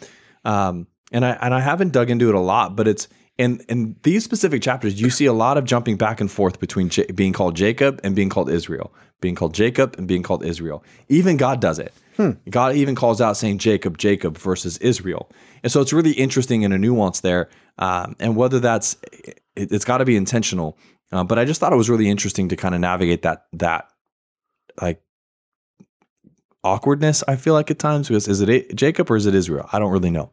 [0.44, 3.07] um, and I and I haven't dug into it a lot, but it's
[3.38, 6.88] in in these specific chapters you see a lot of jumping back and forth between
[6.88, 10.83] J- being called Jacob and being called Israel, being called Jacob and being called Israel.
[11.09, 11.92] Even God does it.
[12.16, 12.33] Hmm.
[12.48, 15.31] God even calls out saying Jacob, Jacob versus Israel,
[15.62, 17.48] and so it's really interesting and a nuance there,
[17.79, 18.96] um, and whether that's
[19.57, 20.79] it, has got to be intentional.
[21.11, 23.88] Uh, but I just thought it was really interesting to kind of navigate that that
[24.81, 25.03] like
[26.64, 27.22] awkwardness.
[27.27, 29.68] I feel like at times because is it Jacob or is it Israel?
[29.72, 30.31] I don't really know.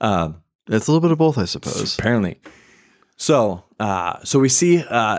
[0.00, 1.98] Um, it's a little bit of both, I suppose.
[1.98, 2.38] Apparently.
[3.16, 5.18] So, uh, so we see, uh,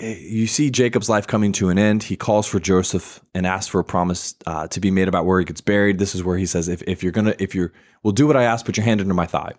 [0.00, 2.02] you see Jacob's life coming to an end.
[2.02, 5.38] He calls for Joseph and asks for a promise uh, to be made about where
[5.38, 5.98] he gets buried.
[5.98, 8.44] This is where he says, "If, if you're gonna, if you're, will do what I
[8.44, 9.52] ask, put your hand under my thigh."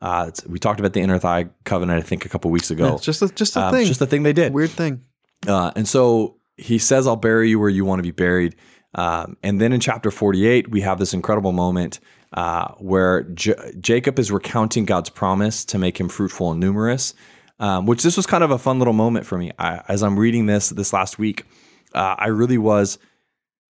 [0.00, 2.86] Uh, we talked about the inner thigh covenant, I think, a couple weeks ago.
[2.86, 4.52] Yeah, it's just a, just a um, thing, just a thing they did.
[4.52, 5.02] Weird thing.
[5.46, 8.56] Uh, and so he says, "I'll bury you where you want to be buried."
[8.94, 12.00] Um, and then in chapter 48, we have this incredible moment
[12.32, 17.14] uh, where J- Jacob is recounting God's promise to make him fruitful and numerous.
[17.60, 19.50] Um, which this was kind of a fun little moment for me.
[19.58, 21.44] I, as I'm reading this this last week,
[21.92, 22.98] uh, I really was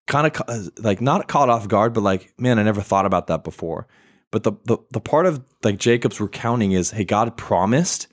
[0.05, 3.27] kind of ca- like not caught off guard, but like, man, I never thought about
[3.27, 3.87] that before.
[4.31, 8.07] But the, the the part of like Jacob's recounting is, hey, God promised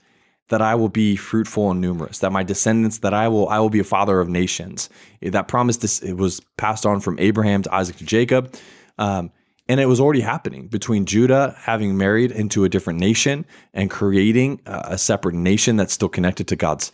[0.49, 3.69] that I will be fruitful and numerous, that my descendants, that I will I will
[3.69, 4.89] be a father of nations.
[5.21, 8.55] That promise this it was passed on from Abraham to Isaac to Jacob.
[8.97, 9.31] Um,
[9.69, 14.61] and it was already happening between Judah having married into a different nation and creating
[14.65, 16.91] a separate nation that's still connected to God's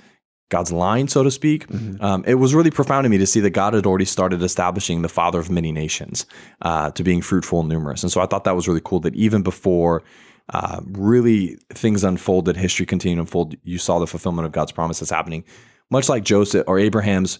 [0.49, 1.67] God's line, so to speak.
[1.67, 2.03] Mm-hmm.
[2.03, 5.01] Um, it was really profound to me to see that God had already started establishing
[5.01, 6.27] the father of many nations
[6.61, 8.03] uh, to being fruitful and numerous.
[8.03, 10.03] And so I thought that was really cool that even before
[10.49, 15.09] uh, really things unfolded, history continued to unfold, you saw the fulfillment of God's promises
[15.09, 15.43] happening,
[15.89, 17.39] much like Joseph or Abraham's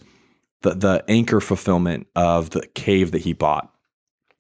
[0.62, 3.72] the the anchor fulfillment of the cave that he bought.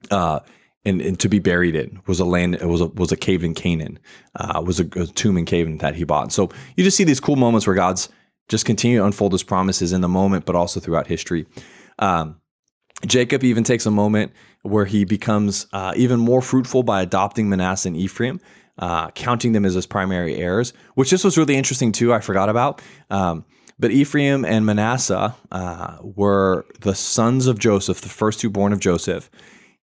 [0.09, 0.39] Uh,
[0.85, 3.53] and, and, to be buried in was a land was a was a cave in
[3.53, 3.99] Canaan
[4.35, 6.31] uh, was a, a, tomb in Canaan that he bought.
[6.31, 8.09] So you just see these cool moments where God's
[8.49, 11.45] just continue to unfold His promises in the moment, but also throughout history.
[11.99, 12.41] Um,
[13.05, 17.89] Jacob even takes a moment where he becomes uh, even more fruitful by adopting Manasseh
[17.89, 18.39] and Ephraim,
[18.77, 20.73] uh, counting them as his primary heirs.
[20.95, 22.13] Which this was really interesting too.
[22.13, 22.81] I forgot about.
[23.09, 23.45] Um,
[23.79, 28.79] but Ephraim and Manasseh uh, were the sons of Joseph, the first two born of
[28.79, 29.29] Joseph.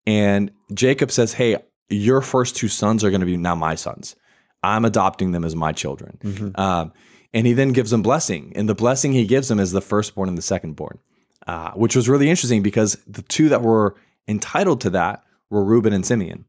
[0.06, 1.56] And Jacob says, Hey,
[1.88, 4.16] your first two sons are going to be now my sons.
[4.62, 6.18] I'm adopting them as my children.
[6.22, 6.60] Mm-hmm.
[6.60, 6.92] Um,
[7.32, 8.52] and he then gives them blessing.
[8.54, 10.98] And the blessing he gives them is the firstborn and the secondborn,
[11.46, 13.96] uh, which was really interesting because the two that were
[14.28, 16.44] entitled to that were Reuben and Simeon.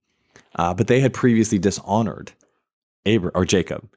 [0.56, 2.34] Uh, but they had previously dishonored
[3.06, 3.88] Abraham or Jacob.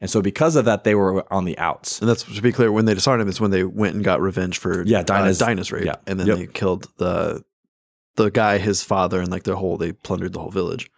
[0.00, 2.00] And so because of that, they were on the outs.
[2.00, 4.20] And that's to be clear, when they disarmed him, is when they went and got
[4.20, 5.94] revenge for Yeah, Dinah's- uh, Dinah's rape, yeah.
[6.06, 6.36] and then Yep.
[6.38, 7.42] they killed the
[8.16, 9.76] the guy, his father, and like their whole.
[9.76, 10.90] They plundered the whole village.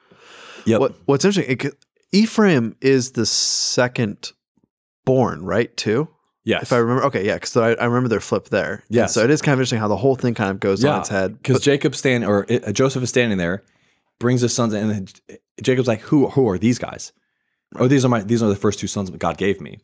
[0.67, 0.79] Yeah.
[0.79, 1.75] What What's interesting, it,
[2.13, 4.33] Ephraim is the second
[5.05, 5.75] born, right?
[5.77, 6.09] Too,
[6.45, 6.63] Yes.
[6.63, 7.05] if I remember.
[7.07, 8.85] Okay, yeah, because I, I remember their flip there.
[8.89, 9.07] Yeah.
[9.07, 11.01] So it is kind of interesting how the whole thing kind of goes Yeah, on
[11.01, 11.35] its head.
[11.43, 13.63] because Jacob stand or uh, Joseph is standing there,
[14.19, 17.13] brings his sons, in, and then Jacob's like, "Who who are these guys?
[17.77, 19.79] Oh, these are my these are the first two sons that God gave me."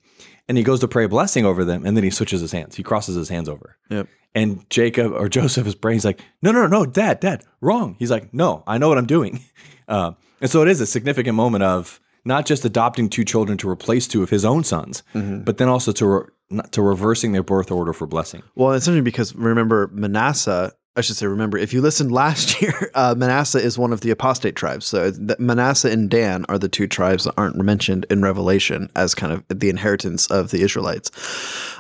[0.48, 2.74] And he goes to pray a blessing over them, and then he switches his hands.
[2.76, 3.76] He crosses his hands over.
[3.88, 4.08] Yep.
[4.34, 5.96] And Jacob or Joseph is praying.
[5.96, 9.06] He's like, "No, no, no, Dad, Dad, wrong." He's like, "No, I know what I'm
[9.06, 9.40] doing."
[9.88, 13.68] Uh, and so it is a significant moment of not just adopting two children to
[13.68, 15.42] replace two of his own sons, Mm-hmm.
[15.42, 18.44] but then also to re- to reversing their birth order for blessing.
[18.54, 20.72] Well, it's interesting because remember Manasseh.
[20.96, 24.10] I should say, remember if you listened last year, uh, Manasseh is one of the
[24.10, 24.86] apostate tribes.
[24.86, 29.32] So Manasseh and Dan are the two tribes that aren't mentioned in Revelation as kind
[29.32, 31.10] of the inheritance of the Israelites.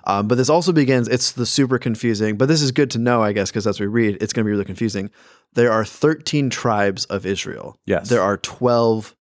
[0.04, 1.08] Um, but this also begins.
[1.08, 3.86] It's the super confusing, but this is good to know, I guess, because as we
[3.86, 5.10] read, it's going to be really confusing.
[5.54, 7.76] There are thirteen tribes of Israel.
[7.86, 8.08] Yes.
[8.08, 9.16] There are twelve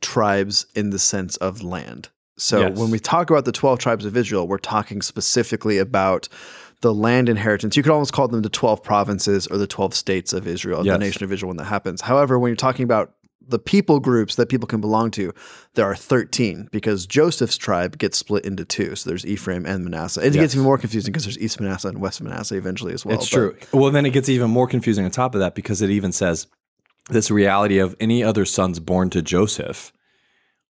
[0.00, 2.08] tribes in the sense of land.
[2.38, 2.78] So Yes.
[2.78, 6.28] when we talk about the 12 tribes of Israel, we're talking specifically about
[6.82, 7.76] the land inheritance.
[7.76, 10.94] You could almost call them the 12 provinces or the 12 states of Israel, Yes.
[10.94, 12.02] the nation of Israel when that happens.
[12.02, 13.14] However, when you're talking about
[13.48, 15.32] the people groups that people can belong to,
[15.74, 18.94] there are 13 because Joseph's tribe gets split into two.
[18.94, 20.20] So there's Ephraim and Manasseh.
[20.20, 20.42] It Yes.
[20.42, 23.16] gets even more confusing because there's East Manasseh and West Manasseh eventually as well.
[23.16, 23.56] It's But- true.
[23.72, 26.46] Well, then it gets even more confusing on top of that because it even says
[27.10, 29.92] this reality of any other sons born to Joseph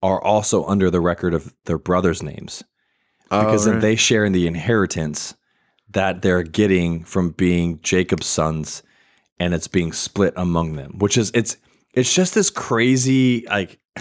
[0.01, 2.63] are also under the record of their brothers' names
[3.31, 5.35] oh, because Oh, then they share in the inheritance
[5.95, 8.83] that they're getting from being Jacob's sons
[9.39, 11.57] and it's being split among them, which is it's
[11.93, 13.79] it's just this crazy like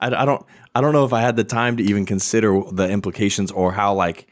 [0.00, 2.88] I, I don't I don't know if I had the time to even consider the
[2.88, 4.26] implications or how like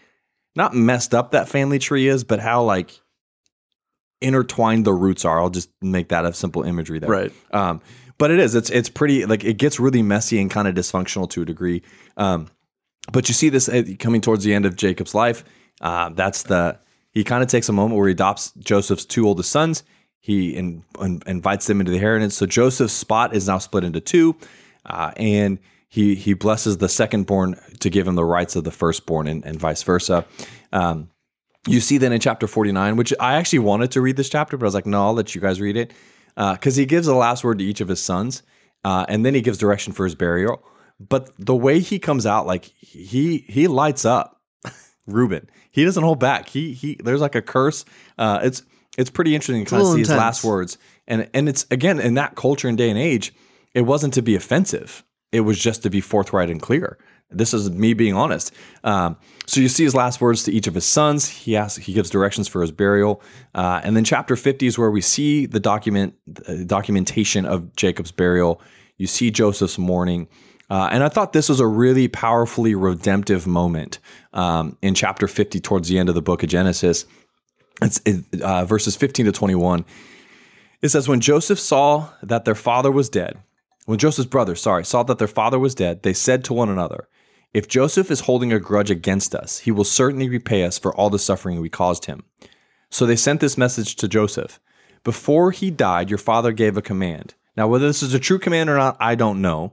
[0.56, 3.00] not messed up that family tree is, but how like
[4.20, 5.40] intertwined the roots are.
[5.40, 7.10] I'll just make that a simple imagery there.
[7.10, 7.32] Right.
[7.52, 7.82] Um,
[8.18, 8.56] but it is.
[8.56, 11.82] It's it's pretty like it gets really messy and kind of dysfunctional to a degree.
[12.16, 12.48] Um,
[13.12, 15.44] but you see this uh, coming towards the end of Jacob's life.
[15.80, 16.80] Uh, that's the
[17.16, 19.84] he kind of takes a moment where he adopts Joseph's two oldest sons.
[20.20, 22.36] He in, in- invites them into the inheritance.
[22.36, 24.36] So Joseph's spot is now split into two,
[24.84, 29.28] uh, and he he blesses the secondborn to give him the rights of the firstborn,
[29.28, 30.26] and, and vice versa.
[30.74, 31.08] Um,
[31.66, 34.66] you see then in chapter 49, which I actually wanted to read this chapter, but
[34.66, 35.94] I was like, no, I'll let you guys read it.
[36.36, 38.42] Because he gives the last word to each of his sons,
[38.84, 40.62] uh, and then he gives direction for his burial.
[41.00, 44.42] But the way he comes out, like he he lights up
[45.06, 45.48] Reuben.
[45.76, 46.48] He doesn't hold back.
[46.48, 47.84] He he there's like a curse.
[48.16, 48.62] Uh, it's
[48.96, 50.78] it's pretty interesting to kind of see his last words.
[51.06, 53.34] And and it's again in that culture and day and age,
[53.74, 55.04] it wasn't to be offensive.
[55.32, 56.96] It was just to be forthright and clear.
[57.28, 58.54] This is me being honest.
[58.84, 61.28] Um, so you see his last words to each of his sons.
[61.28, 63.20] He asks, he gives directions for his burial,
[63.54, 66.14] uh, and then chapter fifty is where we see the document
[66.48, 68.62] uh, documentation of Jacob's burial.
[68.96, 70.28] You see Joseph's mourning,
[70.70, 73.98] uh, and I thought this was a really powerfully redemptive moment
[74.32, 77.06] um, in chapter fifty, towards the end of the book of Genesis.
[77.82, 79.84] It's it, uh, verses fifteen to twenty-one.
[80.82, 83.38] It says, When Joseph saw that their father was dead,
[83.86, 87.08] when Joseph's brothers, sorry, saw that their father was dead, they said to one another,
[87.54, 91.08] If Joseph is holding a grudge against us, he will certainly repay us for all
[91.08, 92.24] the suffering we caused him.
[92.90, 94.60] So they sent this message to Joseph
[95.02, 97.34] Before he died, your father gave a command.
[97.56, 99.72] Now, whether this is a true command or not, I don't know.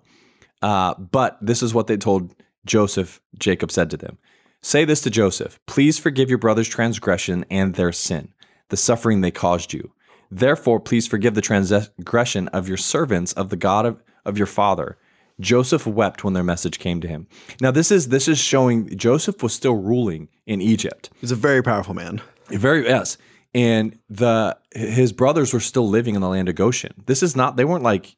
[0.63, 2.33] Uh, but this is what they told
[2.65, 3.21] Joseph.
[3.37, 4.17] Jacob said to them
[4.61, 8.33] Say this to Joseph Please forgive your brother's transgression and their sin,
[8.69, 9.91] the suffering they caused you.
[10.31, 14.97] Therefore, please forgive the transgression of your servants of the God of, of your father.
[15.39, 17.27] Joseph wept when their message came to him.
[17.59, 21.09] Now, this is this is showing Joseph was still ruling in Egypt.
[21.19, 22.21] He's a very powerful man.
[22.47, 23.17] Very yes.
[23.53, 26.93] And the his brothers were still living in the land of Goshen.
[27.05, 28.15] This is not they weren't like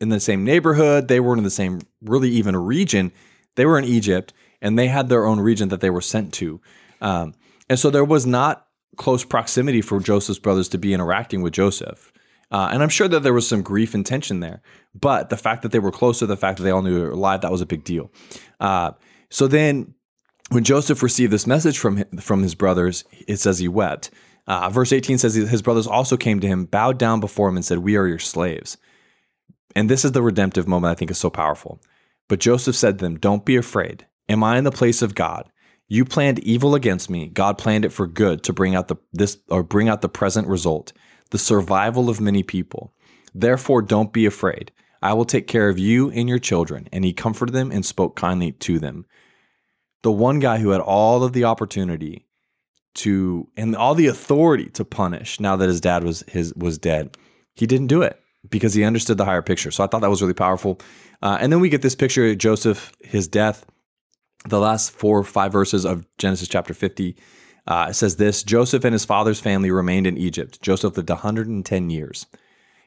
[0.00, 3.12] in the same neighborhood, they weren't in the same really even region.
[3.56, 4.32] They were in Egypt
[4.62, 6.60] and they had their own region that they were sent to.
[7.00, 7.34] Um,
[7.68, 12.12] and so there was not close proximity for Joseph's brothers to be interacting with Joseph.
[12.50, 14.60] Uh, and I'm sure that there was some grief and tension there.
[14.94, 17.12] But the fact that they were closer, the fact that they all knew they were
[17.12, 18.10] alive, that was a big deal.
[18.58, 18.92] Uh,
[19.28, 19.94] so then
[20.50, 24.10] when Joseph received this message from from his brothers, it says he wept.
[24.48, 27.64] Uh, verse 18 says his brothers also came to him, bowed down before him, and
[27.64, 28.76] said, We are your slaves.
[29.74, 31.80] And this is the redemptive moment I think is so powerful.
[32.28, 34.06] But Joseph said to them, Don't be afraid.
[34.28, 35.50] Am I in the place of God?
[35.88, 37.26] You planned evil against me.
[37.26, 40.46] God planned it for good to bring out the this or bring out the present
[40.46, 40.92] result,
[41.30, 42.94] the survival of many people.
[43.34, 44.70] Therefore, don't be afraid.
[45.02, 46.88] I will take care of you and your children.
[46.92, 49.06] And he comforted them and spoke kindly to them.
[50.02, 52.26] The one guy who had all of the opportunity
[52.94, 57.16] to and all the authority to punish now that his dad was his was dead,
[57.54, 59.70] he didn't do it because he understood the higher picture.
[59.70, 60.80] So I thought that was really powerful.
[61.22, 63.66] Uh, and then we get this picture of Joseph, his death.
[64.48, 67.14] The last four or five verses of Genesis chapter 50
[67.66, 70.62] uh, says this Joseph and his father's family remained in Egypt.
[70.62, 72.26] Joseph lived 110 years.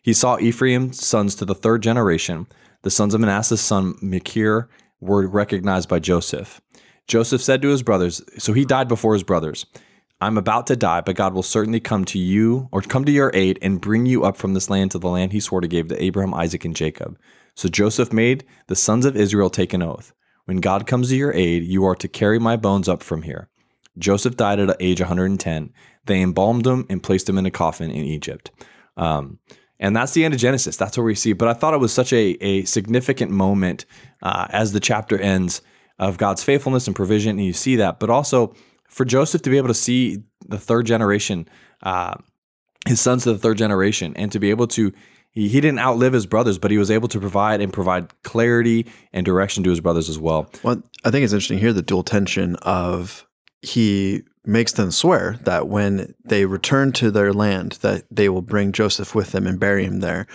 [0.01, 2.47] He saw Ephraim's sons to the third generation.
[2.81, 4.67] The sons of Manasseh's son Machir
[4.99, 6.59] were recognized by Joseph.
[7.07, 9.65] Joseph said to his brothers, so he died before his brothers.
[10.23, 13.29] I'm about to die, but God will certainly come to you or come to your
[13.33, 15.89] aid and bring you up from this land to the land he swore to give
[15.89, 17.19] to Abraham, Isaac, and Jacob.
[17.55, 20.13] So Joseph made the sons of Israel take an oath.
[20.45, 23.49] When God comes to your aid, you are to carry my bones up from here.
[23.97, 25.73] Joseph died at age 110.
[26.05, 28.49] They embalmed him and placed him in a coffin in Egypt.
[28.95, 29.39] Um,
[29.77, 30.77] and that's the end of Genesis.
[30.77, 31.33] That's what we see.
[31.33, 33.85] But I thought it was such a, a significant moment
[34.21, 35.61] uh, as the chapter ends
[35.99, 37.31] of God's faithfulness and provision.
[37.31, 37.99] And you see that.
[37.99, 38.55] But also
[38.93, 41.47] for Joseph to be able to see the third generation,
[41.81, 42.15] uh,
[42.87, 44.93] his sons to the third generation, and to be able to
[45.31, 48.85] he, he didn't outlive his brothers, but he was able to provide and provide clarity
[49.11, 50.49] and direction to his brothers as well.
[50.61, 53.27] Well, I think it's interesting here the dual tension of
[53.61, 58.73] he makes them swear that when they return to their land that they will bring
[58.73, 60.27] Joseph with them and bury him there.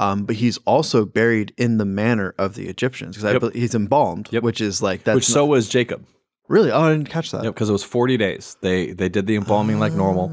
[0.00, 3.52] Um, but he's also buried in the manner of the Egyptians because yep.
[3.52, 4.44] he's embalmed, yep.
[4.44, 6.06] which is like that's which not, so was Jacob.
[6.48, 6.70] Really?
[6.70, 7.44] Oh, I didn't catch that.
[7.44, 8.56] Yep, because it was forty days.
[8.60, 10.32] They they did the embalming like normal.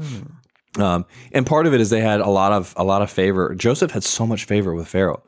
[0.78, 0.94] Ah.
[0.96, 3.54] Um, and part of it is they had a lot of a lot of favor.
[3.54, 5.22] Joseph had so much favor with Pharaoh,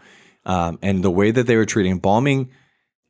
[0.44, 2.50] um, and the way that they were treating embalming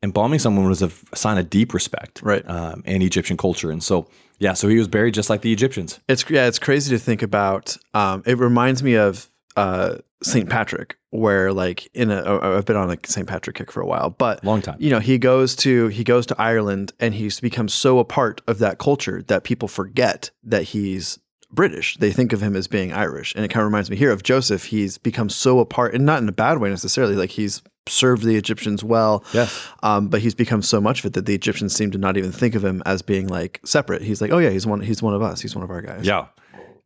[0.01, 3.71] embalming someone was a sign of deep respect, right, um, in Egyptian culture.
[3.71, 4.07] And so,
[4.39, 5.99] yeah, so he was buried just like the Egyptians.
[6.07, 7.75] It's yeah, it's crazy to think about.
[7.93, 12.91] Um, it reminds me of uh, Saint Patrick, where like in a, I've been on
[12.91, 14.77] a Saint Patrick kick for a while, but long time.
[14.79, 18.41] You know, he goes to he goes to Ireland, and he's become so a part
[18.47, 21.19] of that culture that people forget that he's
[21.51, 21.97] British.
[21.97, 23.33] They think of him as being Irish.
[23.35, 24.65] And it kind of reminds me here of Joseph.
[24.65, 28.23] He's become so a part, and not in a bad way necessarily, like he's served
[28.23, 29.23] the Egyptians well.
[29.33, 29.67] Yes.
[29.81, 32.31] Um, but he's become so much of it that the Egyptians seem to not even
[32.31, 34.01] think of him as being like separate.
[34.01, 34.81] He's like, oh yeah, he's one.
[34.81, 35.41] He's one of us.
[35.41, 36.05] He's one of our guys.
[36.05, 36.27] Yeah.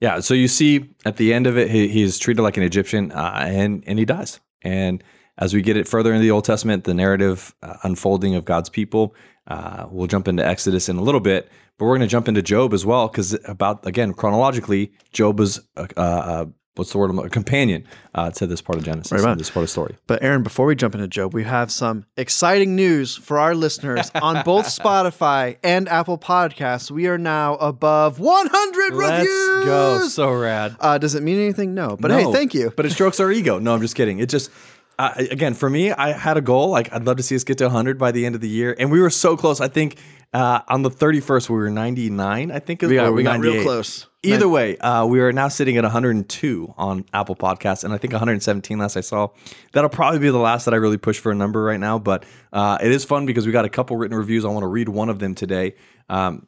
[0.04, 0.20] Yeah.
[0.20, 3.46] So you see at the end of it, he, he's treated like an Egyptian, uh,
[3.48, 4.42] and and he dies.
[4.62, 5.02] And
[5.38, 8.68] as we get it further into the Old Testament, the narrative uh, unfolding of God's
[8.68, 9.16] people,
[9.48, 12.42] uh, we'll jump into Exodus in a little bit, but we're going to jump into
[12.42, 17.18] Job as well because about again chronologically, Job is a, what's the word?
[17.18, 19.96] A companion uh, to this part of Genesis, right this part of story.
[20.08, 24.12] But Aaron, before we jump into Job, we have some exciting news for our listeners
[24.16, 26.90] on both Spotify and Apple Podcasts.
[26.92, 29.66] We are now above 100 Let's reviews.
[29.66, 30.76] Go, so rad.
[30.80, 31.74] Uh, does it mean anything?
[31.74, 32.74] No, but no, hey, thank you.
[32.76, 33.60] But it strokes our ego.
[33.60, 34.20] No, I'm just kidding.
[34.20, 34.52] It just.
[35.00, 36.70] Uh, again, for me, I had a goal.
[36.70, 38.76] Like, I'd love to see us get to 100 by the end of the year,
[38.78, 39.60] and we were so close.
[39.60, 39.98] I think
[40.34, 42.52] uh, on the 31st, we were 99.
[42.52, 44.08] I think it was, we got, we got real close.
[44.24, 48.14] Either way, uh, we are now sitting at 102 on Apple Podcasts, and I think
[48.14, 49.28] 117 last I saw.
[49.74, 52.24] That'll probably be the last that I really push for a number right now, but
[52.54, 54.46] uh, it is fun because we got a couple written reviews.
[54.46, 55.76] I want to read one of them today.
[56.10, 56.48] Um,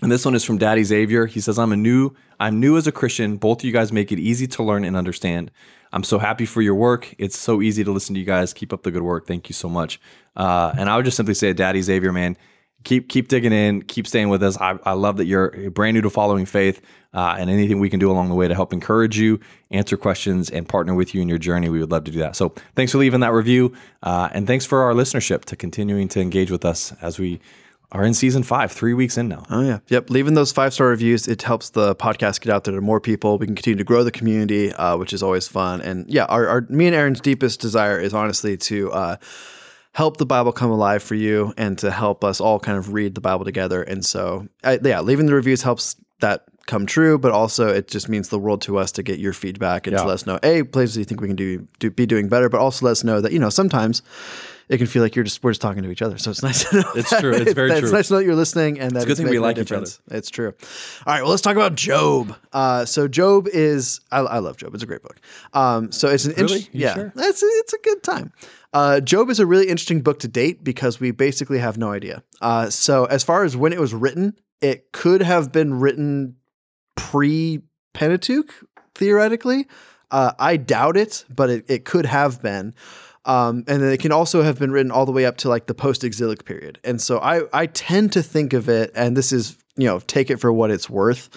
[0.00, 1.26] and this one is from Daddy Xavier.
[1.26, 3.36] He says, "I'm a new, I'm new as a Christian.
[3.36, 5.50] Both of you guys make it easy to learn and understand.
[5.92, 7.12] I'm so happy for your work.
[7.18, 8.52] It's so easy to listen to you guys.
[8.52, 9.26] Keep up the good work.
[9.26, 10.00] Thank you so much."
[10.36, 12.36] Uh, and I would just simply say, Daddy Xavier, man,
[12.88, 14.56] keep keep digging in, keep staying with us.
[14.58, 16.80] I, I love that you're brand new to following faith,
[17.12, 19.38] uh, and anything we can do along the way to help encourage you,
[19.70, 22.34] answer questions, and partner with you in your journey, we would love to do that.
[22.34, 26.20] So thanks for leaving that review, uh, and thanks for our listenership to continuing to
[26.20, 27.40] engage with us as we
[27.92, 29.44] are in season five, three weeks in now.
[29.50, 30.08] Oh yeah, yep.
[30.08, 33.36] Leaving those five star reviews, it helps the podcast get out there to more people.
[33.36, 35.82] We can continue to grow the community, uh, which is always fun.
[35.82, 39.16] And yeah, our, our me and Aaron's deepest desire is honestly to uh,
[39.98, 43.16] help the Bible come alive for you and to help us all kind of read
[43.16, 43.82] the Bible together.
[43.82, 48.08] And so, I, yeah, leaving the reviews helps that come true, but also it just
[48.08, 50.02] means the world to us to get your feedback and yeah.
[50.02, 52.48] to let us know, a places you think we can do, do be doing better,
[52.48, 54.02] but also let us know that you know sometimes
[54.68, 56.18] it can feel like you're just we're just talking to each other.
[56.18, 56.92] So it's nice to know.
[56.94, 57.32] It's true.
[57.34, 57.78] It's very true.
[57.78, 59.58] It's nice to know that you're listening and that it's a good thing we like
[59.58, 59.86] each other.
[60.10, 60.54] It's true.
[61.06, 61.22] All right.
[61.22, 62.36] Well, let's talk about Job.
[62.52, 64.74] Uh, so Job is I, I, love Job.
[64.74, 65.18] It's a great book.
[65.54, 66.42] Um, so it's an really?
[66.42, 66.80] interesting.
[66.80, 67.12] Yeah, sure?
[67.16, 68.32] it's it's a good time.
[68.72, 72.22] Uh, Job is a really interesting book to date because we basically have no idea.
[72.40, 76.36] Uh, so, as far as when it was written, it could have been written
[76.96, 77.62] pre
[77.94, 78.52] Pentateuch,
[78.94, 79.66] theoretically.
[80.10, 82.74] Uh, I doubt it, but it, it could have been.
[83.28, 85.66] Um, and then it can also have been written all the way up to like
[85.66, 86.80] the post exilic period.
[86.82, 90.30] And so I, I tend to think of it, and this is, you know, take
[90.30, 91.28] it for what it's worth.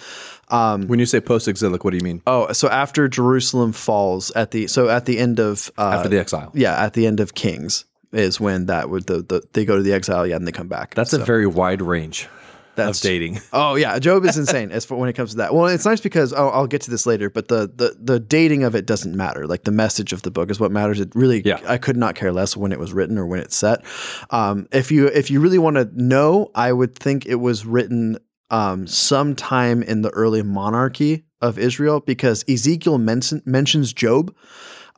[0.50, 2.22] when you say post-exilic, what do you mean?
[2.26, 6.18] Oh, so after Jerusalem falls at the so at the end of uh, After the
[6.18, 6.50] exile.
[6.54, 9.82] yeah at the end of Kings is when that would the, the they go to
[9.82, 10.94] the exile yeah and they come back.
[10.94, 12.28] That's a very wide range
[12.76, 13.40] That's- of dating.
[13.52, 15.54] Oh yeah, Job is insane as for when it comes to that.
[15.54, 18.64] Well, it's nice because oh, I'll get to this later, but the, the the dating
[18.64, 19.46] of it doesn't matter.
[19.46, 20.98] Like the message of the book is what matters.
[21.00, 21.60] It really, Yeah.
[21.66, 23.84] I could not care less when it was written or when it's set.
[24.30, 28.18] Um, if you if you really want to know, I would think it was written
[28.50, 34.34] um, sometime in the early monarchy of Israel because Ezekiel mention, mentions Job.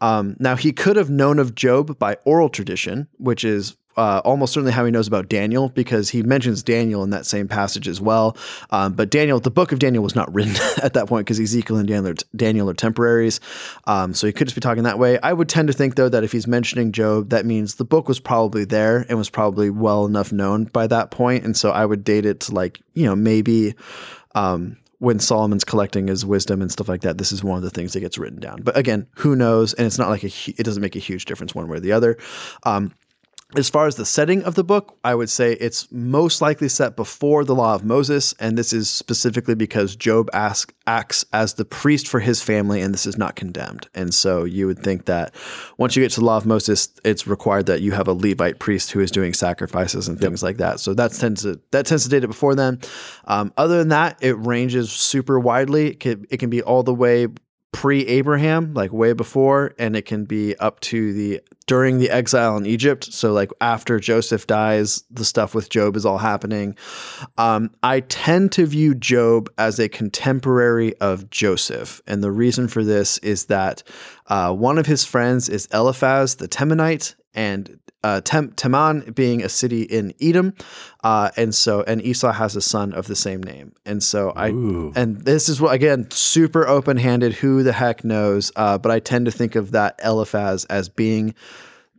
[0.01, 4.53] Um, now he could have known of Job by oral tradition, which is uh, almost
[4.53, 8.01] certainly how he knows about Daniel because he mentions Daniel in that same passage as
[8.01, 8.37] well.
[8.71, 11.77] Um, but Daniel, the book of Daniel was not written at that point because Ezekiel
[11.77, 13.41] and Daniel are, Daniel are temporaries.
[13.87, 15.19] Um, so he could just be talking that way.
[15.21, 18.09] I would tend to think though that if he's mentioning Job, that means the book
[18.09, 21.45] was probably there and was probably well enough known by that point.
[21.45, 23.75] And so I would date it to like you know maybe.
[24.35, 27.69] Um, when Solomon's collecting his wisdom and stuff like that, this is one of the
[27.69, 28.63] things that gets written down.
[28.63, 29.75] But again, who knows?
[29.75, 31.93] And it's not like a, it doesn't make a huge difference one way or the
[31.93, 32.17] other.
[32.63, 32.93] Um,
[33.57, 36.97] as far as the setting of the book, I would say it's most likely set
[36.97, 41.65] before the law of Moses, and this is specifically because Job ask, acts as the
[41.65, 43.89] priest for his family, and this is not condemned.
[43.95, 45.35] And so you would think that
[45.79, 48.59] once you get to the law of Moses, it's required that you have a Levite
[48.59, 50.81] priest who is doing sacrifices and things like that.
[50.81, 52.81] So that tends to that tends to date it before then.
[53.27, 55.89] Um, other than that, it ranges super widely.
[55.89, 57.29] It can, it can be all the way
[57.75, 62.57] pre Abraham, like way before, and it can be up to the during the exile
[62.57, 63.05] in Egypt.
[63.05, 66.77] So, like after Joseph dies, the stuff with Job is all happening.
[67.37, 72.01] Um, I tend to view Job as a contemporary of Joseph.
[72.07, 73.83] And the reason for this is that
[74.29, 79.49] uh, one of his friends is Eliphaz the Temanite, and uh, Tem- Teman being a
[79.49, 80.53] city in Edom,
[81.03, 84.49] uh, and so and Esau has a son of the same name, and so I
[84.95, 87.33] and this is what again super open handed.
[87.33, 88.53] Who the heck knows?
[88.55, 91.35] Uh, but I tend to think of that Eliphaz as being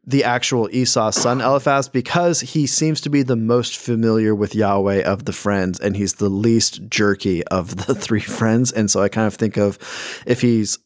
[0.05, 5.01] the actual Esau's son Eliphaz because he seems to be the most familiar with Yahweh
[5.01, 9.09] of the friends, and he's the least jerky of the three friends, and so I
[9.09, 9.79] kind of think of
[10.27, 10.77] if he's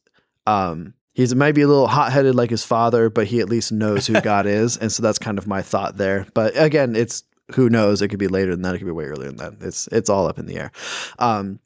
[0.47, 4.07] um, he's maybe a little hot headed like his father, but he at least knows
[4.07, 4.77] who God is.
[4.77, 6.25] And so that's kind of my thought there.
[6.33, 7.23] But again, it's
[7.55, 8.01] who knows?
[8.01, 8.75] It could be later than that.
[8.75, 9.53] It could be way earlier than that.
[9.59, 10.71] It's it's all up in the air.
[11.19, 11.59] Um,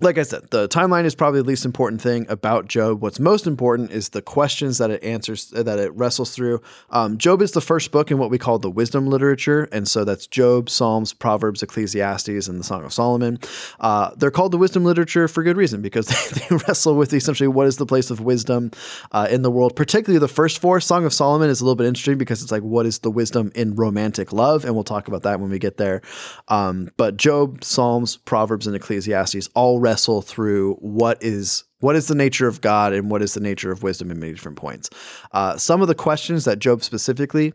[0.00, 3.00] like I said, the timeline is probably the least important thing about Job.
[3.00, 6.60] What's most important is the questions that it answers, that it wrestles through.
[6.90, 10.04] Um, Job is the first book in what we call the wisdom literature, and so
[10.04, 13.38] that's Job, Psalms, Proverbs, Ecclesiastes, and the Song of Solomon.
[13.78, 17.48] Uh, they're called the wisdom literature for good reason because they, they wrestle with essentially
[17.48, 18.72] what is the place of wisdom
[19.12, 19.76] uh, in the world.
[19.76, 22.62] Particularly the first four, Song of Solomon, is a little bit interesting because it's like
[22.62, 25.76] what is the wisdom in romantic love, and we'll talk about that when we get
[25.76, 26.02] there.
[26.48, 32.14] Um, but Job, Psalms, Proverbs, and Ecclesiastes all wrestle through what is what is the
[32.14, 34.88] nature of God and what is the nature of wisdom in many different points.
[35.32, 37.52] Uh, some of the questions that Job specifically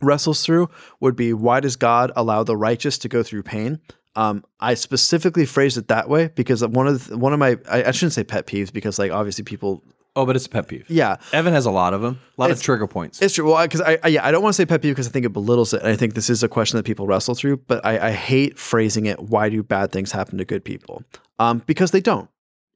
[0.00, 0.68] wrestles through
[1.00, 3.80] would be why does God allow the righteous to go through pain?
[4.14, 7.84] Um, I specifically phrased it that way because one of the, one of my I,
[7.84, 9.82] I shouldn't say pet peeves because like obviously people
[10.16, 10.86] Oh, but it's a pet peeve.
[10.88, 12.18] yeah Evan has a lot of them.
[12.36, 13.22] A lot of trigger points.
[13.22, 13.48] It's true.
[13.50, 15.24] Well, because I, I yeah, I don't want to say pet peeve because I think
[15.26, 15.82] it belittles it.
[15.82, 19.06] I think this is a question that people wrestle through, but I, I hate phrasing
[19.06, 19.20] it.
[19.20, 21.04] Why do bad things happen to good people?
[21.40, 22.28] Um, because they don't.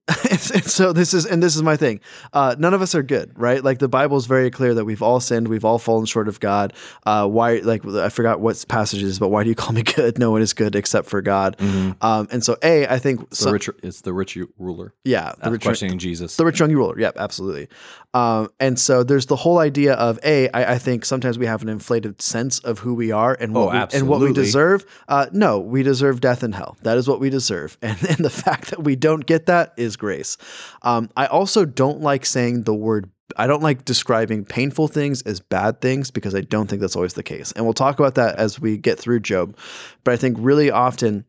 [0.31, 1.99] and so this is and this is my thing.
[2.35, 3.65] Uh, none of us are good, right?
[3.65, 6.41] Like the Bible is very clear that we've all sinned, we've all fallen short of
[6.41, 6.75] God.
[7.07, 7.57] Uh, why?
[7.61, 10.19] Like I forgot what passage is, but why do you call me good?
[10.19, 11.57] No one is good except for God.
[12.03, 14.93] Um, and so, a, I think the some, rich, it's the rich ruler.
[15.05, 16.37] yeah, the Uh, rich, questioning Jesus.
[16.37, 16.99] the rich young ruler.
[16.99, 17.69] Yep, absolutely.
[18.13, 20.49] Um, and so there's the whole idea of a.
[20.51, 23.75] I, I think sometimes we have an inflated sense of who we are and what
[23.75, 24.85] Oh, we, and what we deserve.
[25.09, 26.77] Uh, no, we deserve death and hell.
[26.83, 27.79] That is what we deserve.
[27.85, 30.37] And, and the fact that we don't get that is grace.
[30.83, 33.11] Um, I also don't like saying the word.
[33.37, 37.15] I don't like describing painful things as bad things because I don't think that's always
[37.15, 37.53] the case.
[37.53, 39.57] And we'll talk about that as we get through Job.
[40.05, 41.25] But I think really often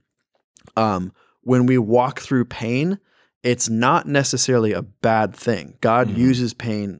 [0.75, 2.99] um, when we walk through pain,
[3.43, 5.77] it's not necessarily a bad thing.
[5.79, 6.99] God uses pain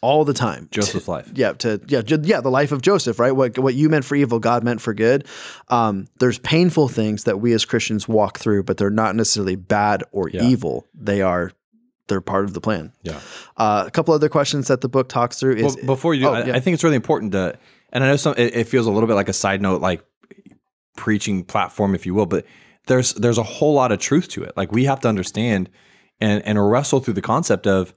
[0.00, 0.68] all the time.
[0.70, 1.28] Joseph's life.
[1.34, 3.32] Yeah, to yeah, yeah, the life of Joseph, right?
[3.32, 5.26] What what you meant for evil, God meant for good.
[5.68, 10.04] Um, there's painful things that we as Christians walk through, but they're not necessarily bad
[10.12, 10.44] or Yeah.
[10.44, 10.86] evil.
[10.94, 11.52] They are
[12.06, 12.92] they're part of the plan.
[13.02, 13.20] Yeah.
[13.56, 16.28] Uh, a couple other questions that the book talks through is Well, before you do,
[16.28, 16.56] Oh, I, yeah.
[16.56, 17.58] I think it's really important to,
[17.92, 20.02] and I know some, it, it feels a little bit like a side note, like
[20.96, 22.46] preaching platform, if you will, but
[22.86, 24.56] there's there's a whole lot of truth to it.
[24.56, 25.68] Like we have to understand
[26.20, 27.94] and and wrestle through the concept of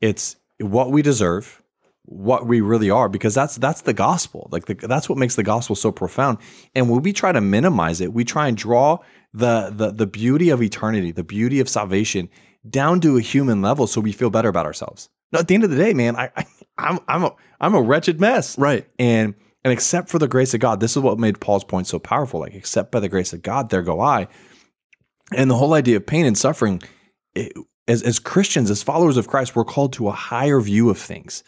[0.00, 1.62] it's what we deserve,
[2.04, 4.48] what we really are because that's that's the gospel.
[4.50, 6.38] Like the, that's what makes the gospel so profound.
[6.74, 8.98] And when we try to minimize it we try and draw
[9.32, 12.28] the the the beauty of eternity the beauty of salvation
[12.68, 15.08] down to a human level so we feel better about ourselves.
[15.32, 16.46] No at the end of the day man i, I
[16.78, 18.58] i'm i'm a i'm a wretched mess.
[18.58, 18.88] Right.
[18.98, 21.98] and and except for the grace of god this is what made paul's point so
[21.98, 22.40] powerful.
[22.40, 24.26] Like except by the grace of god there go i.
[25.32, 26.82] And the whole idea of pain and suffering
[27.36, 27.52] it,
[27.90, 31.42] as, as christians as followers of christ we're called to a higher view of things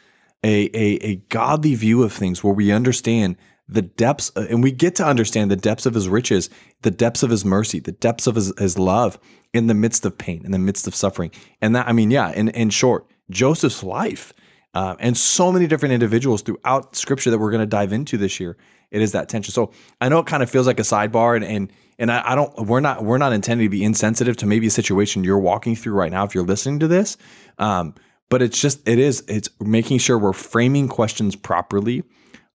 [0.45, 3.36] a, a, a godly view of things where we understand
[3.68, 6.51] the depths and we get to understand the depths of his riches
[6.82, 9.18] the depths of his mercy the depths of his, his love
[9.53, 11.30] in the midst of pain in the midst of suffering.
[11.61, 14.32] And that i mean yeah in, in short joseph's life
[14.74, 18.40] uh, and so many different individuals throughout scripture that we're going to dive into this
[18.40, 18.57] year
[18.90, 19.53] it is that tension.
[19.53, 22.34] So i know it kind of feels like a sidebar and and and I, I
[22.34, 25.76] don't we're not we're not intending to be insensitive to maybe a situation you're walking
[25.76, 27.16] through right now if you're listening to this.
[27.59, 27.95] Um,
[28.28, 32.03] but it's just it is it's making sure we're framing questions properly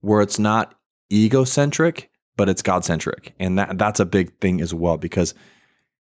[0.01, 0.73] where it's not
[1.13, 5.33] egocentric but it's god centric and that that's a big thing as well because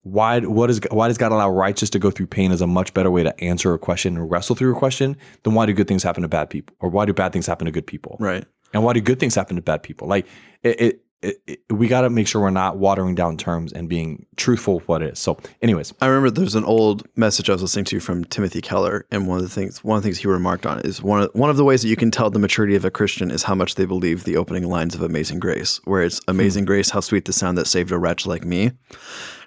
[0.01, 2.93] why what is why does god allow righteous to go through pain is a much
[2.93, 5.87] better way to answer a question and wrestle through a question than why do good
[5.87, 8.17] things happen to bad people or why do bad things happen to good people?
[8.19, 8.45] Right.
[8.73, 10.07] and why do good things happen to bad people?
[10.07, 10.27] Like
[10.63, 13.89] it, it, it, it we got to make sure we're not watering down terms and
[13.89, 15.19] being truthful with what it is.
[15.19, 15.93] So anyways.
[16.01, 19.37] I remember there's an old message I was listening to from Timothy Keller, and one
[19.37, 21.57] of the things one of the things he remarked on is one of one of
[21.57, 23.85] the ways that you can tell the maturity of a Christian is how much they
[23.85, 27.57] believe the opening lines of Amazing Grace, where it's Amazing Grace, how sweet the sound
[27.57, 28.71] that saved a wretch like me.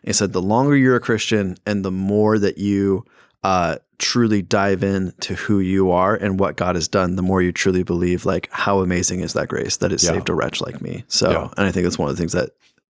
[0.02, 3.04] He said the longer you're a Christian and the more that you
[3.42, 7.40] uh, truly dive in to who you are and what God has done, the more
[7.40, 10.10] you truly believe like how amazing is that grace that it Yeah.
[10.10, 11.04] saved a wretch like me.
[11.06, 11.48] So, Yeah.
[11.56, 12.50] and I think that's one of the things that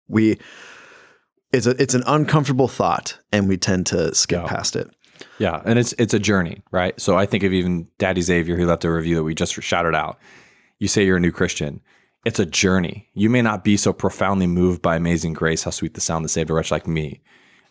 [0.08, 0.38] we
[1.52, 4.48] it's a it's an uncomfortable thought and we tend to skip Yeah.
[4.48, 4.88] past it.
[5.38, 6.98] Yeah, and it's it's a journey, right?
[7.00, 9.94] So I think of even Daddy Xavier, who left a review that we just shouted
[9.94, 10.18] out.
[10.78, 11.80] You say you're a new Christian.
[12.24, 13.08] It's a journey.
[13.14, 16.28] You may not be so profoundly moved by Amazing Grace, how sweet the sound that
[16.28, 17.20] saved a wretch like me.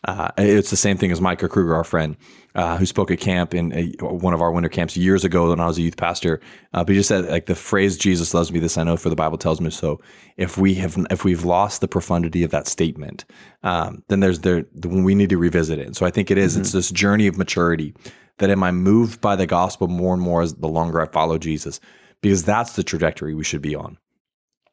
[0.04, 2.16] Uh, it's the same thing as Micah Kruger, our friend,
[2.56, 5.60] uh, who spoke at camp in a, one of our winter camps years ago when
[5.60, 6.40] I was a youth pastor.
[6.74, 9.10] Uh, but he just said like the phrase "Jesus loves me," this I know, for
[9.10, 10.00] the Bible tells me so.
[10.38, 13.26] If we have if we've lost the profundity of that statement,
[13.64, 15.88] um, then there's there when we need to revisit it.
[15.88, 17.94] And so I think it is, It's this journey of maturity
[18.38, 21.38] that am I moved by the gospel more and more as the longer I follow
[21.38, 21.80] Jesus,
[22.22, 23.98] because that's the trajectory we should be on,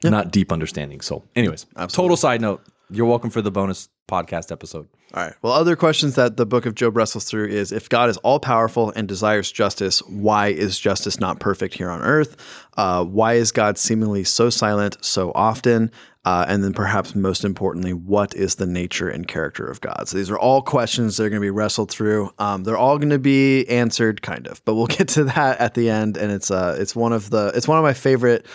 [0.02, 1.00] not deep understanding.
[1.00, 2.62] So, anyways, total side note.
[2.94, 4.88] You're welcome for the bonus podcast episode.
[5.14, 5.34] All right.
[5.42, 8.38] Well, other questions that the book of Job wrestles through is if God is all
[8.38, 12.36] powerful and desires justice, why is justice not perfect here on earth?
[12.76, 15.90] Uh, why is God seemingly so silent so often?
[16.24, 20.08] Uh, and then, perhaps most importantly, what is the nature and character of God?
[20.08, 22.32] So, these are all questions that are going to be wrestled through.
[22.38, 25.74] Um, they're all going to be answered, kind of, but we'll get to that at
[25.74, 26.16] the end.
[26.16, 28.46] And it's uh, it's one of the it's one of my favorite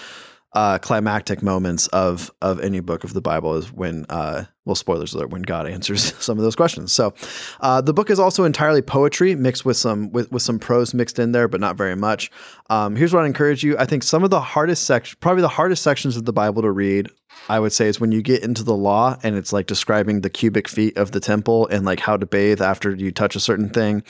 [0.54, 5.14] uh, climactic moments of of any book of the Bible is when, uh, well, spoilers
[5.14, 6.91] alert, when God answers some of those questions.
[6.91, 7.14] So,
[7.60, 11.20] uh, the book is also entirely poetry mixed with some with, with some prose mixed
[11.20, 12.32] in there, but not very much.
[12.70, 15.50] Um, here's what I encourage you: I think some of the hardest section, probably the
[15.50, 17.10] hardest sections of the Bible to read,
[17.47, 20.32] I would say, is when you get into the law and it's like describing the
[20.32, 23.70] cubic feet of the temple and like how to bathe after you touch a certain
[23.70, 24.04] thing.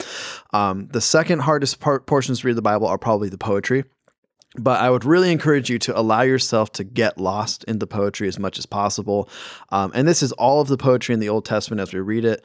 [0.54, 3.84] Um, the second hardest part, portions to read the Bible are probably the poetry
[4.56, 8.26] but I would really encourage you to allow yourself to get lost in the poetry
[8.28, 9.28] as much as possible.
[9.70, 12.24] Um, and this is all of the poetry in the Old Testament as we read
[12.24, 12.44] it.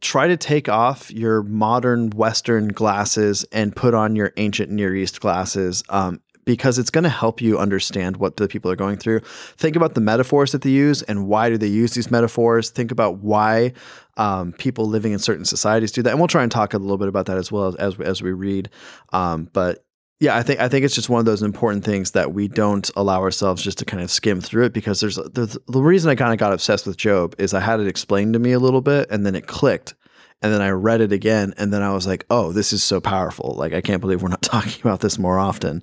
[0.00, 5.20] Try to take off your modern Western glasses and put on your ancient Near East
[5.20, 5.84] glasses.
[5.88, 9.20] Um, because it's going to help you understand what the people are going through.
[9.56, 12.70] Think about the metaphors that they use and why do they use these metaphors.
[12.70, 13.74] Think about why
[14.16, 16.98] um, people living in certain societies do that, and we'll try and talk a little
[16.98, 18.70] bit about that as well as as we read.
[19.12, 19.84] Um, but
[20.22, 22.88] yeah, I think I think it's just one of those important things that we don't
[22.94, 26.14] allow ourselves just to kind of skim through it because there's, there's the reason I
[26.14, 28.82] kind of got obsessed with Job is I had it explained to me a little
[28.82, 29.96] bit and then it clicked
[30.40, 33.00] and then I read it again and then I was like, oh, this is so
[33.00, 33.56] powerful.
[33.56, 35.82] Like I can't believe we're not talking about this more often.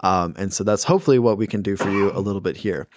[0.00, 2.88] Um, and so that's hopefully what we can do for you a little bit here.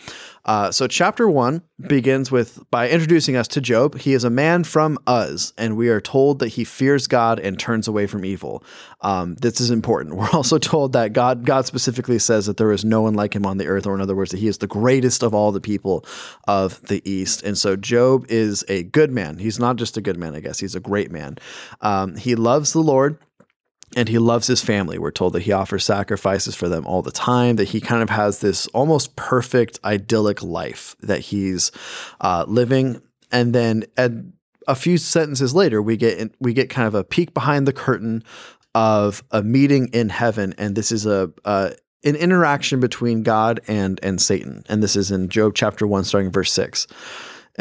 [0.46, 3.98] Uh, so chapter one begins with by introducing us to Job.
[3.98, 7.60] He is a man from Uz, and we are told that he fears God and
[7.60, 8.64] turns away from evil.
[9.02, 10.16] Um, this is important.
[10.22, 13.46] We're also told that God God specifically says that there is no one like him
[13.46, 15.62] on the earth, or in other words, that he is the greatest of all the
[15.62, 16.06] people
[16.48, 17.44] of the East.
[17.44, 19.38] And so Job is a good man.
[19.38, 20.60] He's not just a good man, I guess.
[20.60, 21.38] He's a great man.
[21.82, 23.20] Um, he loves the Lord
[23.96, 24.98] and he loves his family.
[24.98, 28.10] We're told that he offers sacrifices for them all the time, that he kind of
[28.10, 31.72] has this almost perfect, idyllic life that he's
[32.22, 33.02] uh, living.
[33.32, 34.12] And then at
[34.68, 37.74] a few sentences later, we get in, we get kind of a peek behind the
[37.74, 38.24] curtain
[38.74, 41.74] of a meeting in heaven, and this is a, a
[42.04, 46.32] an interaction between God and and Satan, and this is in Job chapter one, starting
[46.32, 46.88] verse six.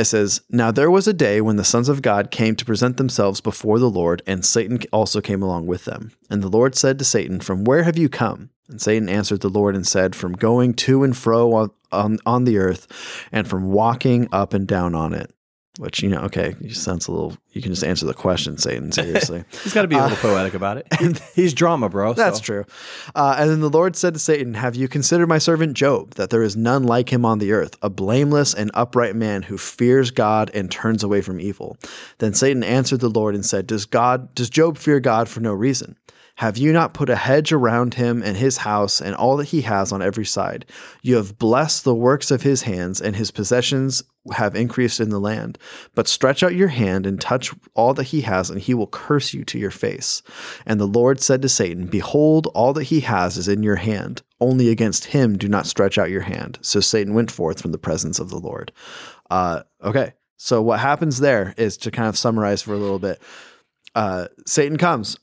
[0.01, 2.97] It says, Now there was a day when the sons of God came to present
[2.97, 6.13] themselves before the Lord, and Satan also came along with them.
[6.31, 8.49] And the Lord said to Satan, From where have you come?
[8.71, 12.45] And Satan answered the Lord and said, From going to and fro on, on, on
[12.45, 12.89] the earth,
[13.31, 15.35] and from walking up and down on it.
[15.81, 18.93] Which, you know, okay, you sounds a little, you can just answer the question, Satan,
[18.93, 19.45] seriously.
[19.63, 20.87] He's got to be a little poetic about it.
[21.35, 22.13] He's drama, bro.
[22.13, 22.45] That's so.
[22.45, 22.65] true.
[23.15, 26.29] Uh, and then the Lord said to Satan, Have you considered my servant Job, that
[26.29, 30.11] there is none like him on the earth, a blameless and upright man who fears
[30.11, 31.79] God and turns away from evil?
[32.19, 35.55] Then Satan answered the Lord and said, Does God, does Job fear God for no
[35.55, 35.97] reason?
[36.41, 39.61] Have you not put a hedge around him and his house and all that he
[39.61, 40.65] has on every side?
[41.03, 45.21] You have blessed the works of his hands, and his possessions have increased in the
[45.21, 45.59] land.
[45.95, 49.35] But stretch out your hand and touch all that he has, and he will curse
[49.35, 50.23] you to your face.
[50.65, 54.23] And the Lord said to Satan, Behold, all that he has is in your hand.
[54.41, 56.59] Only against him do not stretch out your hand.
[56.63, 58.73] So Satan went forth from the presence of the Lord.
[59.29, 60.15] Uh, okay.
[60.39, 63.21] So what happens there is to kind of summarize for a little bit.
[63.95, 65.19] Uh, Satan comes,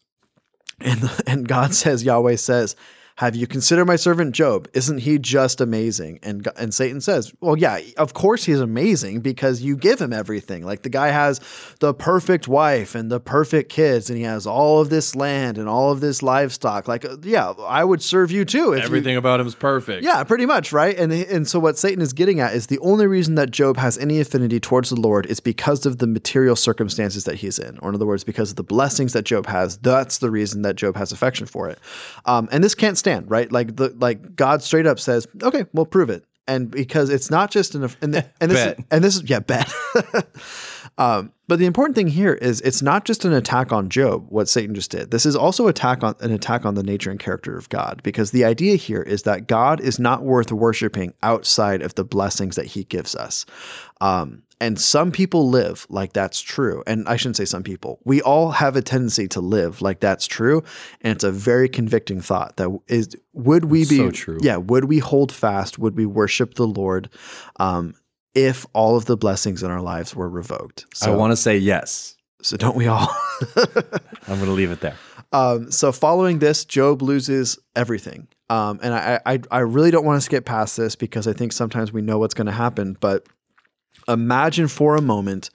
[0.79, 2.75] and and God says, Yahweh says,
[3.17, 4.67] "Have you considered my servant Job?
[4.73, 9.61] Isn't he just amazing?" And and Satan says, "Well, yeah, of course he's amazing because
[9.61, 10.63] you give him everything.
[10.65, 11.39] Like the guy has
[11.79, 15.67] the perfect wife and the perfect kids, and he has all of this land and
[15.67, 16.87] all of this livestock.
[16.87, 18.73] Like, uh, yeah, I would serve you too.
[18.73, 20.03] If you- Everything about him is perfect.
[20.03, 20.97] yeah, pretty much, right?
[20.97, 23.97] And and so what Satan is getting at is the only reason that Job has
[23.97, 27.89] any affinity towards the Lord is because of the material circumstances that he's in, or
[27.89, 29.77] in other words, because of the blessings that Job has.
[29.77, 31.79] That's the reason that Job has affection for it.
[32.25, 33.51] Um, and this can't stand, right?
[33.51, 37.51] Like the like God straight up says, "Okay, we'll prove it." And because it's not
[37.51, 38.77] just an and, the, and this.
[38.77, 39.71] Is, and this is yeah bet.
[40.97, 44.49] Um, but the important thing here is it's not just an attack on Job, what
[44.49, 45.11] Satan just did.
[45.11, 48.31] This is also attack on an attack on the nature and character of God, because
[48.31, 52.65] the idea here is that God is not worth worshiping outside of the blessings that
[52.65, 53.45] He gives us.
[54.01, 56.83] Um, and some people live like that's true.
[56.87, 57.99] And I shouldn't say some people.
[58.03, 60.63] We all have a tendency to live like that's true.
[61.01, 64.39] And it's a very convicting thought that is would we be So true.
[64.41, 65.77] Yeah, would we hold fast?
[65.77, 67.09] Would we worship the Lord?
[67.59, 67.93] Um,
[68.33, 70.85] if all of the blessings in our lives were revoked.
[70.93, 72.15] So, I want to say yes.
[72.43, 73.09] so don't we all?
[73.55, 74.95] I'm going to leave it there.
[75.31, 78.27] um, so following this, Job loses everything.
[78.49, 81.51] Um, and I, I, I really don't want to skip past this because I think
[81.51, 82.95] sometimes we know what's going to happen.
[82.99, 83.25] But
[84.07, 85.49] imagine for a moment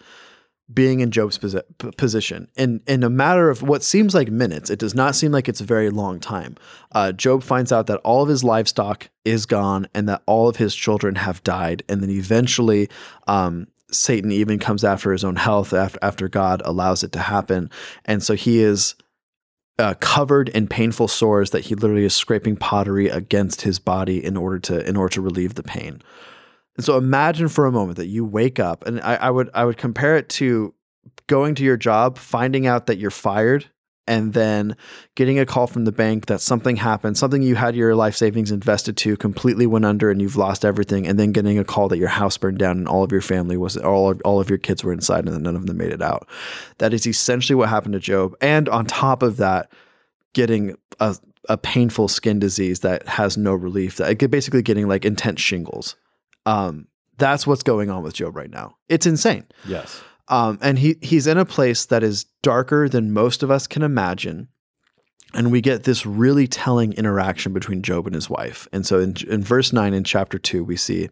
[0.73, 4.71] being in Job's posi- position in in a matter of what seems like minutes.
[4.71, 6.57] It does not seem like it's a very long time.
[6.93, 10.57] Uh, Job finds out that all of his livestock is gone and that all of
[10.57, 12.89] his children have died, and then eventually.
[13.27, 17.69] Um, Satan even comes after his own health after, after God allows it to happen.
[18.07, 18.95] And so he is
[19.79, 24.37] uh, covered in painful sores that he literally is scraping pottery against his body in
[24.37, 26.01] order to in order to relieve the pain.
[26.77, 29.65] And so imagine for a moment that you wake up, and I, I would I
[29.65, 30.75] would compare it to
[31.27, 33.67] going to your job, finding out that you're fired,
[34.07, 34.77] and then
[35.15, 38.51] getting a call from the bank that something happened, something you had your life savings
[38.51, 41.99] invested to completely went under and you've lost everything, and then getting a call that
[41.99, 44.59] your house burned down and all of your family was all of, all of your
[44.59, 46.29] kids were inside and none of them made it out.
[46.79, 48.35] That is essentially what happened to Job.
[48.41, 49.71] And on top of that,
[50.33, 51.17] getting a,
[51.49, 55.97] a painful skin disease that has no relief, that basically getting like intense shingles.
[56.47, 56.89] Um,
[57.19, 58.77] that's what's going on with Job right now.
[58.89, 59.47] It's insane.
[59.67, 60.03] Yes.
[60.29, 63.83] Um, and he he's in a place that is darker than most of us can
[63.83, 64.49] imagine.
[65.35, 68.69] And we get this really telling interaction between Job and his wife.
[68.73, 71.09] And so in, in verse 9 in chapter 2, we see,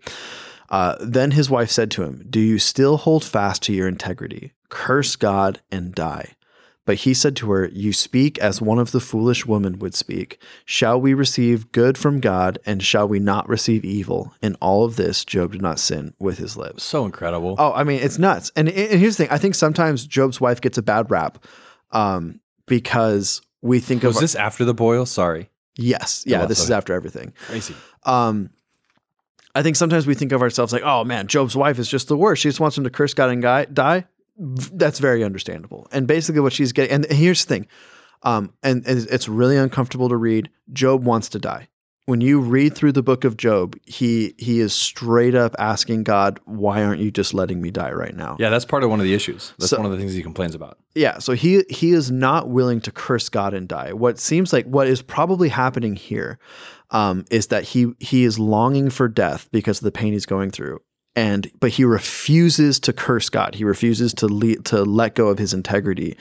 [0.69, 4.53] uh, Then his wife said to him, Do you still hold fast to your integrity?
[4.69, 6.35] Curse God and die.
[6.91, 10.43] But he said to her, You speak as one of the foolish women would speak.
[10.65, 14.35] Shall we receive good from God, and shall we not receive evil?
[14.43, 16.83] In all of this, Job did not sin with his lips.
[16.83, 17.55] So incredible.
[17.59, 18.51] Oh, I mean, it's nuts.
[18.57, 21.45] And, and here's the thing: I think sometimes Job's wife gets a bad rap
[21.93, 25.07] um, because we think Was of Was this after the boil?
[25.07, 25.49] Sorry.
[25.77, 26.45] yes, yeah.
[26.47, 27.35] This is after everything.
[27.47, 27.77] Crazy.
[28.03, 28.51] Um,
[29.55, 32.17] I think sometimes we think of ourselves like, oh man, Job's wife is just the
[32.17, 32.43] worst.
[32.43, 34.07] She just wants him to curse God and guy, die.
[34.41, 35.87] That's very understandable.
[35.93, 37.67] And basically, what she's getting, and here's the thing,
[38.23, 40.49] um, and, and it's really uncomfortable to read.
[40.73, 41.69] Job wants to die.
[42.07, 46.41] When you read through the book of Job, he he is straight up asking God,
[46.45, 49.05] "Why aren't you just letting me die right now?" Yeah, that's part of one of
[49.05, 49.53] the issues.
[49.59, 50.79] That's So- one of the things he complains about.
[50.95, 53.93] Yeah, so he he is not willing to curse God and die.
[53.93, 56.39] What seems like what is probably happening here
[56.91, 60.51] um, is that he he is longing for death because of the pain he's going
[60.51, 60.81] through.
[61.17, 63.55] And but he refuses to curse God.
[63.57, 66.17] He refuses to le- to let go of his integrity.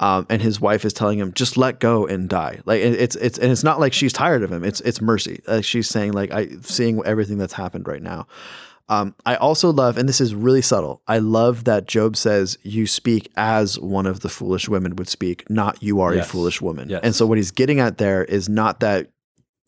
[0.00, 3.38] Um, and his wife is telling him, "Just let go and die." Like it's it's
[3.38, 4.64] and it's not like she's tired of him.
[4.64, 5.40] It's it's mercy.
[5.46, 8.26] Uh, she's saying like I seeing everything that's happened right now.
[8.88, 11.00] Um, I also love, and this is really subtle.
[11.06, 15.48] I love that Job says, "You speak as one of the foolish women would speak,
[15.48, 16.26] not you are Yes.
[16.26, 17.00] a foolish woman." Yes.
[17.04, 19.08] And so what he's getting at there is not that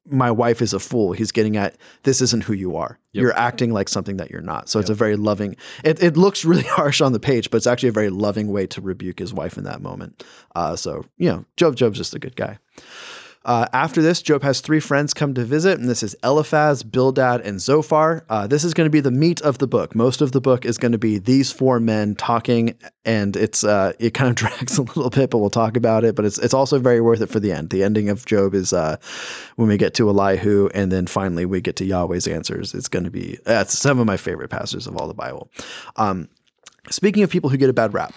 [0.06, 1.12] my wife is a fool.
[1.12, 2.98] He's getting at this isn't who you are.
[3.12, 3.22] Yep.
[3.22, 4.68] You're acting like something that you're not.
[4.68, 5.56] So it's a very loving.
[5.82, 8.66] It, it looks really harsh on the page, but it's actually a very loving way
[8.68, 10.24] to rebuke his wife in that moment.
[10.54, 12.58] Uh, so you know, Job Job's just a good guy.
[13.44, 17.42] Uh, after this, Job has three friends come to visit, and this is Eliphaz, Bildad,
[17.42, 18.24] and Zophar.
[18.30, 19.94] Uh, this is going to be the meat of the book.
[19.94, 22.74] Most of the book is going to be these four men talking,
[23.04, 26.14] and it's uh, it kind of drags a little bit, but we'll talk about it.
[26.14, 27.68] But it's it's also very worth it for the end.
[27.68, 28.96] The ending of Job is uh,
[29.56, 32.72] when we get to Elihu, and then finally we get to Yahweh's answers.
[32.72, 35.50] It's going to be that's some of my favorite passages of all the Bible.
[35.96, 36.30] Um,
[36.88, 38.14] speaking of people who get a bad rap,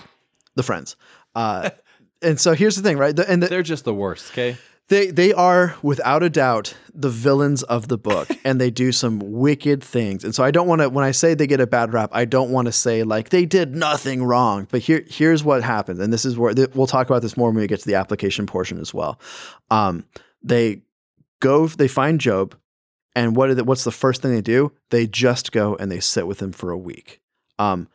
[0.56, 0.96] the friends.
[1.36, 1.72] Uh,
[2.22, 3.14] and so here's the thing, right?
[3.14, 4.32] The, and the, They're just the worst.
[4.32, 4.58] Okay.
[4.90, 9.20] They they are without a doubt the villains of the book and they do some
[9.20, 10.24] wicked things.
[10.24, 12.26] And so I don't want to when I say they get a bad rap, I
[12.26, 14.68] don't want to say like they did nothing wrong.
[14.70, 16.00] But here here's what happened.
[16.02, 17.96] And this is where th- we'll talk about this more when we get to the
[17.96, 19.20] application portion as well.
[19.70, 20.06] Um,
[20.42, 20.82] they
[21.40, 22.56] go they find Job
[23.16, 24.72] and what the, what's the first thing they do?
[24.90, 27.20] They just go and they sit with him for a week.
[27.60, 27.88] Um,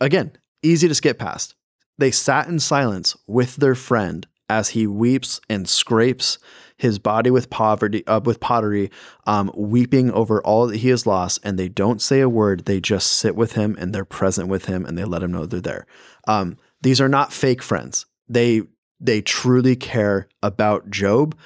[0.00, 0.32] again,
[0.62, 1.56] easy to skip past.
[1.98, 6.38] They sat in silence with their friend as he weeps and scrapes
[6.76, 8.90] his body with poverty, uh, with pottery,
[9.26, 11.40] um, weeping over all that he has lost.
[11.42, 12.64] And they don't say a word.
[12.64, 15.44] They just sit with him and they're present with him and they let him know
[15.44, 15.86] they're there.
[16.26, 18.06] Um, these are not fake friends.
[18.28, 18.62] They
[19.00, 21.36] they truly care about Job,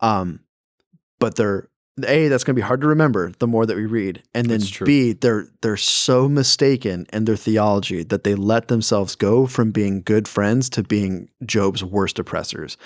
[0.00, 0.40] um,
[1.18, 1.68] but they're
[2.02, 4.60] a that's going to be hard to remember the more that we read and then
[4.84, 10.02] b they're they're so mistaken in their theology that they let themselves go from being
[10.02, 12.76] good friends to being job's worst oppressors.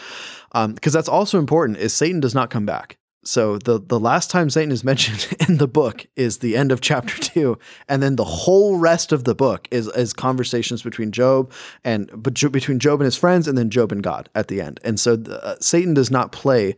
[0.52, 2.98] Because that's also important is satan does not come back.
[3.24, 6.82] So the the last time satan is mentioned in the book is the end of
[6.82, 11.50] chapter 2 and then the whole rest of the book is is conversations between job
[11.82, 14.80] and but between job and his friends and then job and god at the end.
[14.84, 16.76] And so the, uh, satan does not play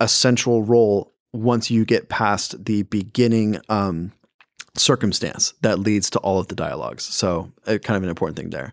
[0.00, 4.12] a central role once you get past the beginning um,
[4.74, 7.04] circumstance that leads to all of the dialogues.
[7.04, 8.72] So, uh, kind of an important thing there.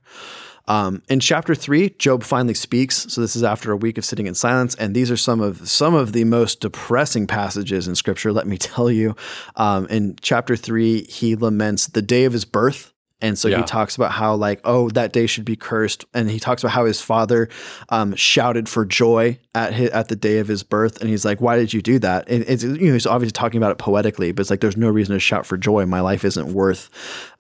[0.68, 3.06] Um, in chapter three, Job finally speaks.
[3.10, 5.70] So this is after a week of sitting in silence, and these are some of
[5.70, 8.32] some of the most depressing passages in Scripture.
[8.32, 9.16] Let me tell you.
[9.56, 12.94] Um, in chapter three, he laments the day of his birth.
[13.26, 13.58] And so Yeah.
[13.58, 16.74] he talks about how, like, oh, that day should be cursed, and he talks about
[16.74, 17.50] how his father
[17.90, 21.42] um, shouted for joy at his, at the day of his birth, and he's like,
[21.42, 24.32] "Why did you do that?" And it's you know he's obviously talking about it poetically,
[24.32, 25.86] but it's like there's no reason to shout for joy.
[25.86, 26.90] My life isn't worth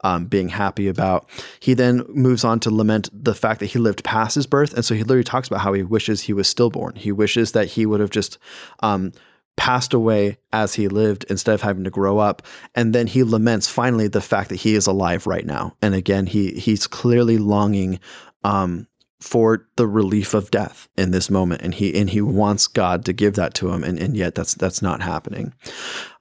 [0.03, 1.27] um, being happy about.
[1.59, 4.83] He then moves on to lament the fact that he lived past his birth, and
[4.83, 6.95] so he literally talks about how he wishes he was stillborn.
[6.95, 8.37] He wishes that he would have just
[8.81, 9.11] um,
[9.57, 12.41] passed away as he lived instead of having to grow up
[12.75, 16.25] and then he laments finally the fact that he is alive right now and again
[16.25, 17.99] he he's clearly longing
[18.43, 18.87] um
[19.21, 23.13] for the relief of death in this moment and he and he wants God to
[23.13, 25.53] give that to him and, and yet that's that's not happening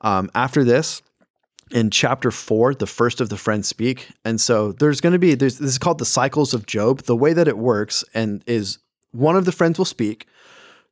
[0.01, 1.03] um after this
[1.71, 4.09] in chapter four, the first of the friends speak.
[4.25, 7.03] And so there's going to be, this is called the cycles of Job.
[7.03, 8.79] The way that it works and is
[9.13, 10.27] one of the friends will speak,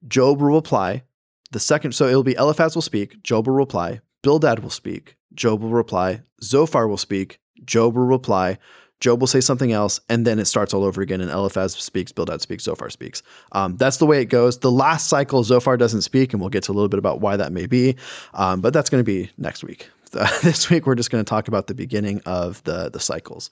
[0.08, 1.04] Job will reply.
[1.52, 5.60] The second, so it'll be Eliphaz will speak, Job will reply, Bildad will speak, Job
[5.60, 8.56] will reply, Zophar will speak, Job will reply,
[9.00, 11.20] Job will say something else, and then it starts all over again.
[11.20, 13.22] And Eliphaz speaks, Bildad speaks, Zophar speaks.
[13.50, 14.60] Um, that's the way it goes.
[14.60, 17.36] The last cycle, Zophar doesn't speak, and we'll get to a little bit about why
[17.36, 17.96] that may be.
[18.32, 19.90] Um, but that's going to be next week.
[20.42, 23.50] this week, we're just going to talk about the beginning of the the cycles.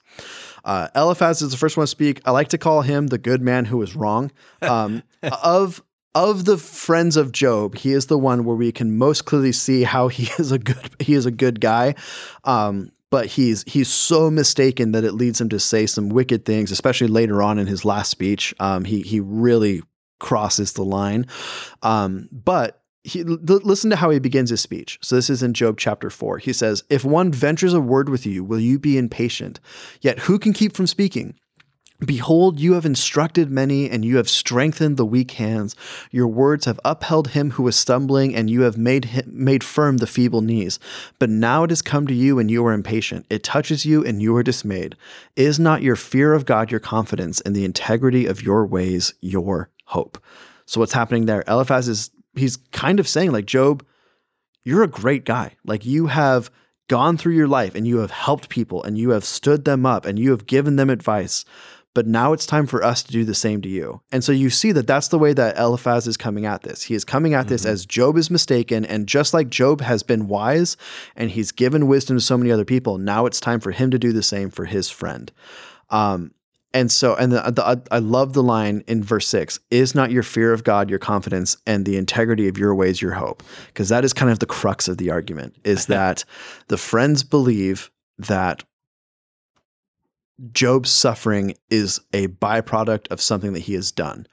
[0.63, 2.21] Uh, Eliphaz is the first one to speak.
[2.23, 4.31] I like to call him the good man who is wrong.
[4.61, 5.03] Um,
[5.43, 5.83] of
[6.13, 9.83] of the friends of Job, he is the one where we can most clearly see
[9.83, 11.95] how he is a good he is a good guy.
[12.43, 16.71] Um, but he's he's so mistaken that it leads him to say some wicked things,
[16.71, 18.53] especially later on in his last speech.
[18.59, 19.81] Um, he he really
[20.19, 21.27] crosses the line.
[21.81, 24.99] Um, but he, l- listen to how he begins his speech.
[25.01, 26.37] So this is in Job chapter 4.
[26.37, 29.59] He says, If one ventures a word with you, will you be impatient?
[30.01, 31.33] Yet who can keep from speaking?
[32.03, 35.75] Behold, you have instructed many, and you have strengthened the weak hands.
[36.09, 39.97] Your words have upheld him who was stumbling, and you have made him, made firm
[39.97, 40.79] the feeble knees.
[41.19, 43.27] But now it has come to you, and you are impatient.
[43.29, 44.95] It touches you, and you are dismayed.
[45.35, 49.69] Is not your fear of God your confidence, and the integrity of your ways your
[49.85, 50.17] hope?
[50.65, 51.43] So what's happening there?
[51.47, 53.85] Eliphaz is he's kind of saying like Job,
[54.63, 55.55] you're a great guy.
[55.65, 56.49] Like you have
[56.87, 60.05] gone through your life and you have helped people and you have stood them up
[60.05, 61.45] and you have given them advice.
[61.93, 64.01] But now it's time for us to do the same to you.
[64.11, 66.83] And so you see that that's the way that Eliphaz is coming at this.
[66.83, 68.85] He is coming at this as Job is mistaken.
[68.85, 70.77] And just like Job has been wise
[71.17, 73.99] and he's given wisdom to so many other people, now it's time for him to
[73.99, 75.31] do the same for his friend.
[75.89, 76.31] Um,
[76.73, 80.23] and so, and the, the, I love the line in verse six: "Is not your
[80.23, 84.05] fear of God your confidence, and the integrity of your ways your hope?" Because that
[84.05, 86.23] is kind of the crux of the argument: is that
[86.69, 88.63] the friends believe that
[90.51, 94.27] Job's suffering is a byproduct of something that he has done.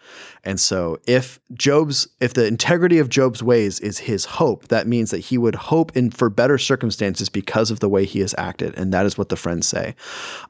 [0.44, 5.10] And so if Job's if the integrity of Job's ways is his hope, that means
[5.10, 8.78] that he would hope in for better circumstances because of the way he has acted.
[8.78, 9.94] And that is what the friends say.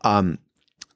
[0.03, 0.39] Um,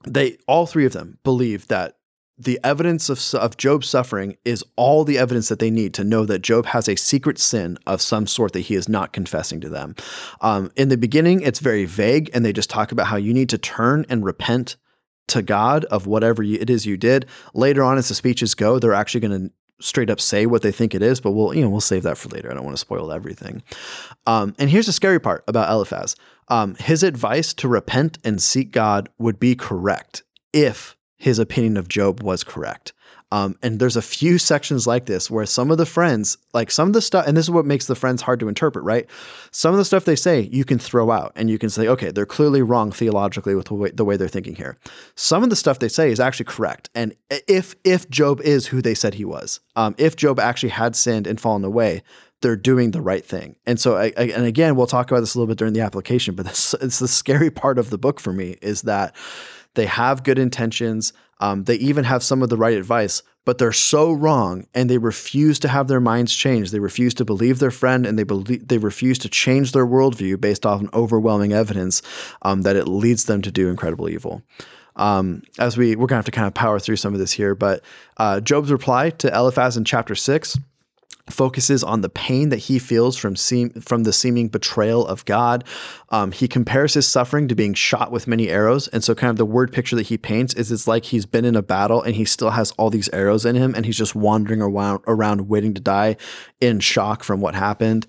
[0.07, 1.97] they all three of them believe that
[2.45, 6.25] the evidence of, of Job's suffering is all the evidence that they need to know
[6.27, 9.69] that Job has a secret sin of some sort that he is not confessing to
[9.69, 9.95] them.
[10.41, 13.49] Um, in the beginning, it's very vague, and they just talk about how you need
[13.51, 14.77] to turn and repent
[15.29, 17.27] to God of whatever it is you did.
[17.55, 20.73] Later on, as the speeches go, they're actually going to straight up say what they
[20.73, 22.51] think it is, but we'll you know we'll save that for later.
[22.51, 23.63] I don't want to spoil everything.
[24.27, 26.17] Um, and here's the scary part about Eliphaz:
[26.49, 30.23] um, his advice to repent and seek God would be correct
[30.53, 32.93] if his opinion of Job was correct.
[33.31, 36.89] Um, and there's a few sections like this where some of the friends, like some
[36.89, 39.09] of the stuff, and this is what makes the friends hard to interpret, right?
[39.53, 42.11] Some of the stuff they say you can throw out and you can say, okay,
[42.11, 44.77] they're clearly wrong theologically with the way, the way they're thinking here.
[45.15, 46.91] Some of the stuff they say is actually correct.
[46.93, 50.97] And if if Job is who they said he was, um, if Job actually had
[50.97, 52.03] sinned and fallen away,
[52.41, 53.55] they're doing the right thing.
[53.65, 55.83] And so, I, I, and again, we'll talk about this a little bit during the
[55.83, 59.15] application, but this, it's the scary part of the book for me is that
[59.75, 61.13] they have good intentions.
[61.41, 64.99] Um, they even have some of the right advice, but they're so wrong, and they
[64.99, 66.73] refuse to have their minds changed.
[66.73, 70.41] They refuse to believe their friend, and they believe they refuse to change their worldview
[70.41, 72.03] based off an overwhelming evidence
[72.43, 74.43] um, that it leads them to do incredible evil.
[74.95, 77.55] Um, as we we're gonna have to kind of power through some of this here,
[77.55, 77.83] but
[78.19, 80.57] uh, Job's reply to Eliphaz in chapter six
[81.31, 85.65] focuses on the pain that he feels from seem, from the seeming betrayal of God.
[86.11, 89.37] Um, he compares his suffering to being shot with many arrows, and so kind of
[89.37, 92.17] the word picture that he paints is it's like he's been in a battle and
[92.17, 95.75] he still has all these arrows in him, and he's just wandering around, around waiting
[95.75, 96.17] to die
[96.61, 98.07] in shock from what happened.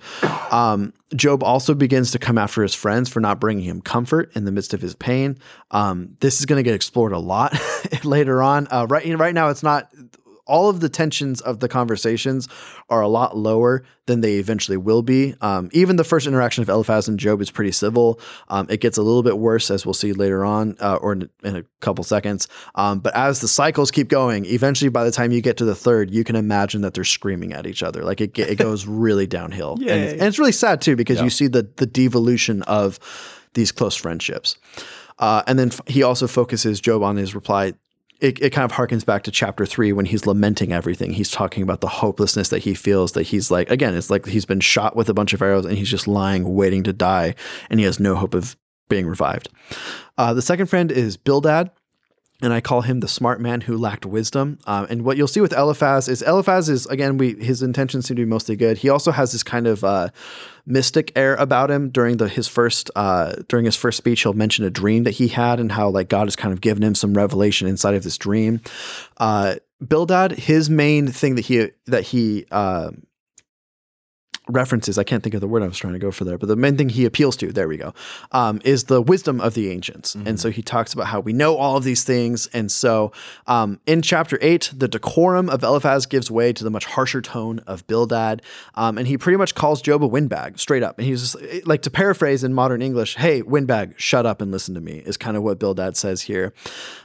[0.52, 4.46] Um, Job also begins to come after his friends for not bringing him comfort in
[4.46, 5.38] the midst of his pain.
[5.72, 7.56] Um, this is going to get explored a lot
[8.04, 8.68] later on.
[8.72, 9.90] Uh, right, right now, it's not
[10.46, 12.48] all of the tensions of the conversations
[12.90, 15.36] are a lot lower than they eventually will be.
[15.40, 18.20] Um, even the first interaction of Eliphaz and Job is pretty civil.
[18.50, 21.30] Um, it gets a little bit worse as we'll see later on, uh, or in,
[21.44, 22.48] in, a couple seconds.
[22.76, 25.76] Um, but as the cycles keep going, eventually by the time you get to the
[25.76, 28.04] third, you can imagine that they're screaming at each other.
[28.04, 31.24] Like it, it goes really downhill, and, and, it's really sad too because yeah.
[31.24, 33.00] you see the the devolution of
[33.54, 34.58] these close friendships.
[35.20, 37.74] Uh, and then f- he also focuses Job on his reply
[38.24, 41.12] it, it kind of harkens back to chapter three when he's lamenting everything.
[41.12, 44.46] He's talking about the hopelessness that he feels that he's like, again, it's like he's
[44.46, 47.36] been shot with a bunch of arrows and he's just lying, waiting to die,
[47.70, 48.56] and he has no hope of
[48.88, 49.50] being revived.
[50.18, 51.70] Uh, the second friend is Bildad
[52.44, 54.60] and I call him the smart man who lacked wisdom.
[54.68, 58.18] Um, and what you'll see with Eliphaz is Eliphaz is again, we his intentions seem
[58.18, 58.78] to be mostly good.
[58.78, 60.10] He also has this kind of uh,
[60.66, 64.24] mystic air about him during the his first uh, during his first speech.
[64.24, 66.84] He'll mention a dream that he had and how like God has kind of given
[66.84, 68.60] him some revelation inside of this dream.
[69.18, 72.92] Uh, Bildad, his main thing that he that he uh,
[74.50, 76.48] references, I can't think of the word I was trying to go for there, but
[76.48, 77.94] the main thing he appeals to, there we go,
[78.32, 80.16] um, is the wisdom of the ancients.
[80.16, 80.28] Mm-hmm.
[80.28, 82.48] And so he talks about how we know all of these things.
[82.48, 83.12] And so
[83.48, 87.60] um, in chapter eight, the decorum of Eliphaz gives way to the much harsher tone
[87.60, 88.42] of Bildad.
[88.76, 90.98] Um, and he pretty much calls Job a windbag straight up.
[90.98, 94.52] And he's just eh, like to paraphrase in modern English, hey, windbag, shut up and
[94.52, 96.54] listen to me, is kind of what Bildad says here.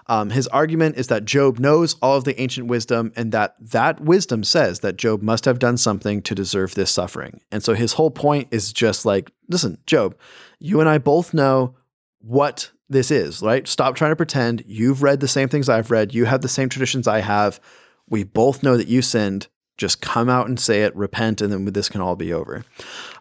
[0.08, 4.00] Um, his argument is that Job knows all of the ancient wisdom and that that
[4.00, 7.40] wisdom says that Job must have done something to deserve this suffering.
[7.52, 10.16] And so his whole point is just like, listen, Job,
[10.58, 11.76] you and I both know
[12.20, 13.68] what this is, right?
[13.68, 14.64] Stop trying to pretend.
[14.66, 16.14] You've read the same things I've read.
[16.14, 17.60] You have the same traditions I have.
[18.08, 19.48] We both know that you sinned.
[19.78, 22.64] Just come out and say it, repent, and then this can all be over.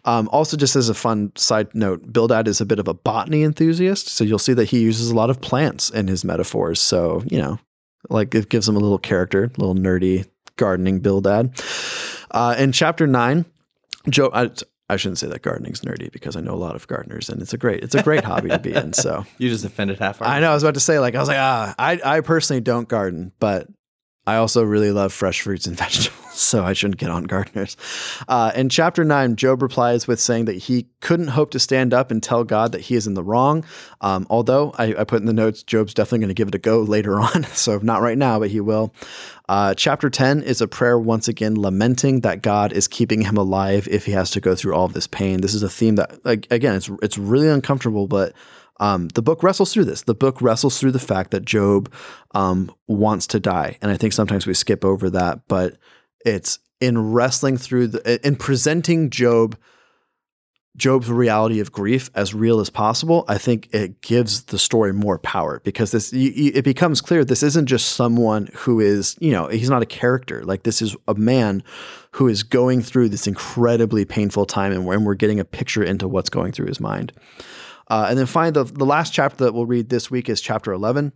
[0.04, 3.44] Um, also, just as a fun side note, Bildad is a bit of a botany
[3.44, 4.08] enthusiast.
[4.08, 6.80] So you'll see that he uses a lot of plants in his metaphors.
[6.80, 7.58] So, you know,
[8.10, 11.62] like it gives him a little character, a little nerdy gardening Bildad.
[12.30, 13.44] Uh, in chapter nine,
[14.08, 14.50] Joe, I,
[14.90, 17.52] I shouldn't say that gardening's nerdy because I know a lot of gardeners and it's
[17.52, 18.92] a great it's a great hobby to be in.
[18.92, 20.22] So you just offended half.
[20.22, 20.50] I know.
[20.50, 23.32] I was about to say like I was like ah I I personally don't garden,
[23.38, 23.68] but
[24.28, 27.78] I also really love fresh fruits and vegetables, so I shouldn't get on gardeners.
[28.28, 32.10] Uh, in chapter nine, Job replies with saying that he couldn't hope to stand up
[32.10, 33.64] and tell God that he is in the wrong.
[34.02, 36.58] Um, although I, I, put in the notes, Job's definitely going to give it a
[36.58, 38.92] go later on, so not right now, but he will.
[39.48, 43.88] Uh, chapter 10 is a prayer once again lamenting that God is keeping him alive
[43.90, 45.40] if he has to go through all of this pain.
[45.40, 48.34] This is a theme that, like, again, it's it's really uncomfortable, but
[48.80, 50.02] um, the book wrestles through this.
[50.02, 51.92] The book wrestles through the fact that Job
[52.32, 55.40] um, wants to die, and I think sometimes we skip over that.
[55.48, 55.76] But
[56.24, 59.56] it's in wrestling through the in presenting Job
[60.76, 63.24] Job's reality of grief as real as possible.
[63.26, 67.66] I think it gives the story more power because this it becomes clear this isn't
[67.66, 70.44] just someone who is you know he's not a character.
[70.44, 71.64] Like this is a man
[72.12, 76.30] who is going through this incredibly painful time, and we're getting a picture into what's
[76.30, 77.12] going through his mind.
[77.88, 80.72] Uh, and then finally, the, the last chapter that we'll read this week is chapter
[80.72, 81.12] 11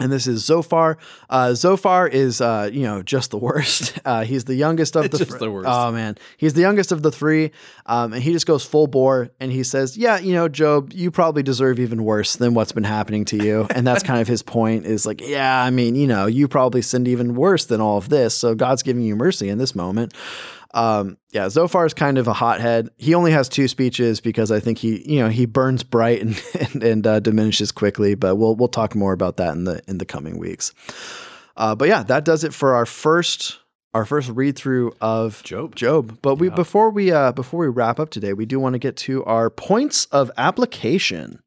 [0.00, 0.98] and this is Zophar.
[1.28, 3.98] Uh, Zophar is, uh, you know, just the worst.
[4.08, 5.18] Uh, he's the youngest of the.
[5.18, 5.68] just fr- the worst.
[5.70, 7.50] Oh man, he's the youngest of the three,
[7.84, 11.10] um, and he just goes full bore, and he says, "Yeah, you know, Job, you
[11.10, 14.42] probably deserve even worse than what's been happening to you." and that's kind of his
[14.42, 14.86] point.
[14.86, 18.08] Is like, yeah, I mean, you know, you probably sinned even worse than all of
[18.08, 20.14] this, so God's giving you mercy in this moment.
[20.74, 22.90] Um, yeah, Zophar is kind of a hothead.
[22.98, 26.42] He only has two speeches because I think he, you know, he burns bright and
[26.60, 28.14] and, and uh, diminishes quickly.
[28.14, 30.72] But we'll we'll talk more about that in the in the coming weeks.
[31.56, 33.58] Uh, but yeah, that does it for our first
[33.94, 35.74] our first read through of Job.
[35.74, 36.18] Job.
[36.22, 38.96] But we before we uh, before we wrap up today, we do want to get
[38.98, 41.40] to our points of application.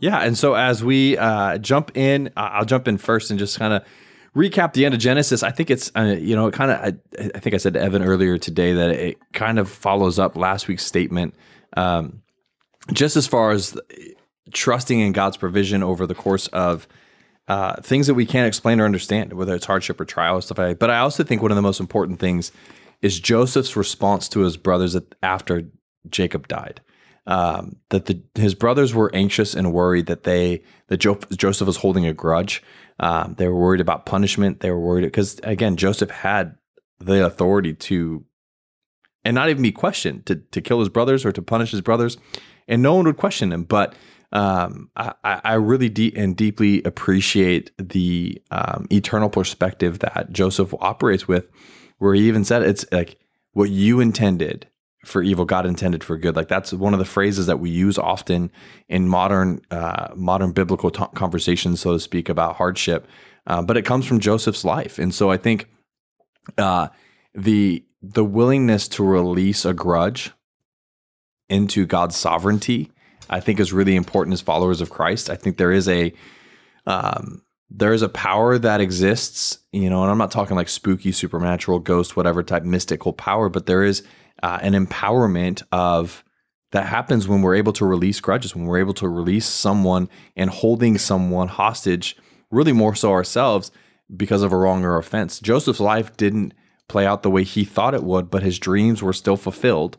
[0.00, 3.74] Yeah, and so as we uh, jump in, I'll jump in first and just kind
[3.74, 3.84] of
[4.38, 7.38] recap the end of Genesis, I think it's uh, you know kind of I, I,
[7.40, 10.86] think I said to Evan earlier today that it kind of follows up last week's
[10.86, 11.34] statement,
[11.76, 12.22] um,
[12.92, 13.76] just as far as
[14.52, 16.86] trusting in God's provision over the course of
[17.48, 20.58] uh, things that we can't explain or understand, whether it's hardship or trial or stuff
[20.58, 20.78] like that.
[20.78, 22.52] But I also think one of the most important things
[23.02, 25.64] is Joseph's response to his brothers after
[26.08, 26.80] Jacob died.
[27.26, 31.76] Um, that the, his brothers were anxious and worried that they that jo- Joseph was
[31.76, 32.62] holding a grudge
[33.00, 34.60] um, they were worried about punishment.
[34.60, 36.56] They were worried because again, Joseph had
[36.98, 38.24] the authority to,
[39.24, 42.16] and not even be questioned to to kill his brothers or to punish his brothers,
[42.66, 43.64] and no one would question him.
[43.64, 43.94] But
[44.32, 51.48] um, I, I, really and deeply appreciate the um, eternal perspective that Joseph operates with,
[51.96, 53.18] where he even said it's like
[53.52, 54.66] what you intended
[55.08, 56.36] for evil, God intended for good.
[56.36, 58.50] Like that's one of the phrases that we use often
[58.88, 63.06] in modern uh, modern biblical t- conversations, so to speak, about hardship.
[63.46, 65.68] Uh, but it comes from Joseph's life, and so I think
[66.56, 66.88] uh,
[67.34, 70.32] the the willingness to release a grudge
[71.48, 72.92] into God's sovereignty,
[73.30, 75.30] I think, is really important as followers of Christ.
[75.30, 76.12] I think there is a
[76.86, 81.12] um, there is a power that exists, you know, and I'm not talking like spooky,
[81.12, 84.02] supernatural, ghost, whatever type mystical power, but there is
[84.42, 86.24] uh, an empowerment of
[86.70, 90.50] that happens when we're able to release grudges, when we're able to release someone and
[90.50, 92.16] holding someone hostage,
[92.50, 93.70] really more so ourselves
[94.14, 95.40] because of a wrong or offense.
[95.40, 96.52] Joseph's life didn't
[96.88, 99.96] play out the way he thought it would, but his dreams were still fulfilled.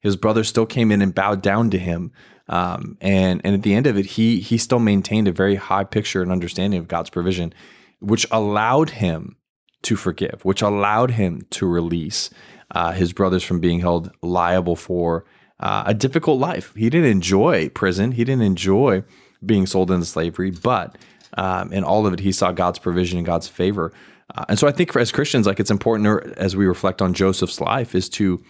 [0.00, 2.12] His brother still came in and bowed down to him.
[2.48, 5.84] Um, and and at the end of it, he he still maintained a very high
[5.84, 7.54] picture and understanding of God's provision,
[8.00, 9.36] which allowed him
[9.82, 12.30] to forgive, which allowed him to release
[12.72, 15.24] uh, his brothers from being held liable for
[15.60, 16.74] uh, a difficult life.
[16.74, 18.12] He didn't enjoy prison.
[18.12, 19.04] He didn't enjoy
[19.44, 20.96] being sold into slavery, but
[21.34, 23.92] um, in all of it, he saw God's provision and God's favor.
[24.34, 27.14] Uh, and so I think for, as Christians, like it's important as we reflect on
[27.14, 28.42] Joseph's life is to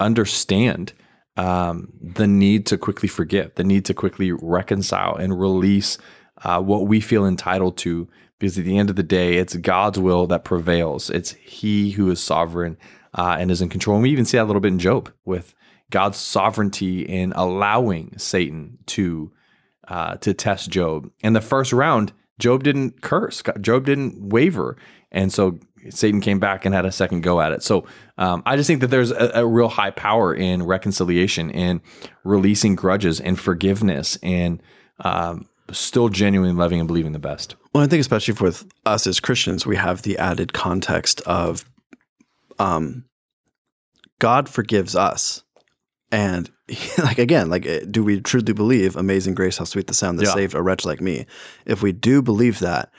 [0.00, 0.92] understand
[1.36, 5.98] um, the need to quickly forgive, the need to quickly reconcile and release
[6.44, 8.08] uh, what we feel entitled to.
[8.38, 11.08] Because at the end of the day, it's God's will that prevails.
[11.08, 12.76] It's He who is sovereign
[13.14, 13.96] uh, and is in control.
[13.96, 15.54] And we even see that a little bit in Job with
[15.90, 19.32] God's sovereignty in allowing Satan to
[19.88, 21.10] uh, to test Job.
[21.20, 23.42] In the first round, Job didn't curse.
[23.60, 24.76] Job didn't waver,
[25.12, 25.58] and so
[25.90, 27.62] Satan came back and had a second go at it.
[27.62, 27.86] So
[28.18, 31.82] um, I just think that there's a, a, real high power in reconciliation, in
[32.24, 34.62] releasing grudges, and forgiveness, and
[35.00, 37.56] um, still genuinely loving and believing the best.
[37.74, 41.64] Well, I think especially with us as Christians, we have the added context of
[42.58, 43.04] um,
[44.18, 45.42] God forgives us.
[46.10, 46.50] And
[46.98, 50.26] like again, like eh, do we truly believe "Amazing Grace, how sweet the sound that
[50.26, 50.34] yeah.
[50.34, 51.26] saved a wretch like me"?
[51.66, 52.90] If we do believe that,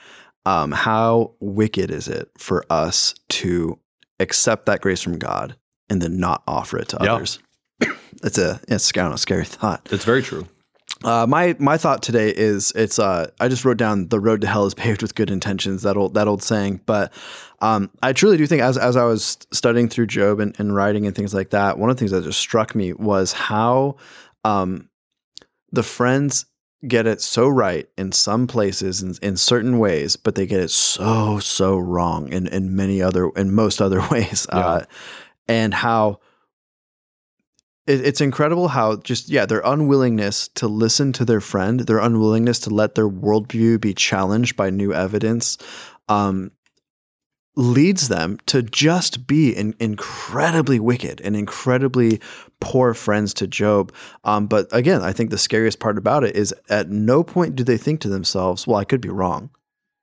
[0.44, 3.78] um, how wicked is it for us to
[4.20, 5.56] accept that grace from God
[5.88, 7.14] and then not offer it to yeah.
[7.14, 7.38] others?
[8.22, 9.88] it's a it's kind of a scary thought.
[9.90, 10.46] It's very true.
[11.04, 14.46] Uh, my my thought today is it's uh I just wrote down the road to
[14.46, 17.12] hell is paved with good intentions that old that old saying but
[17.60, 21.06] um I truly do think as as I was studying through Job and, and writing
[21.06, 23.96] and things like that one of the things that just struck me was how
[24.44, 24.88] um
[25.72, 26.46] the friends
[26.86, 30.70] get it so right in some places in, in certain ways but they get it
[30.70, 34.58] so so wrong in in many other in most other ways Yeah.
[34.58, 34.84] uh
[35.48, 36.20] and how
[37.88, 42.70] it's incredible how just yeah their unwillingness to listen to their friend their unwillingness to
[42.70, 45.56] let their worldview be challenged by new evidence
[46.08, 46.50] um,
[47.56, 52.20] leads them to just be in, incredibly wicked and incredibly
[52.60, 53.92] poor friends to job.
[54.24, 57.64] Um, but again i think the scariest part about it is at no point do
[57.64, 59.50] they think to themselves well i could be wrong.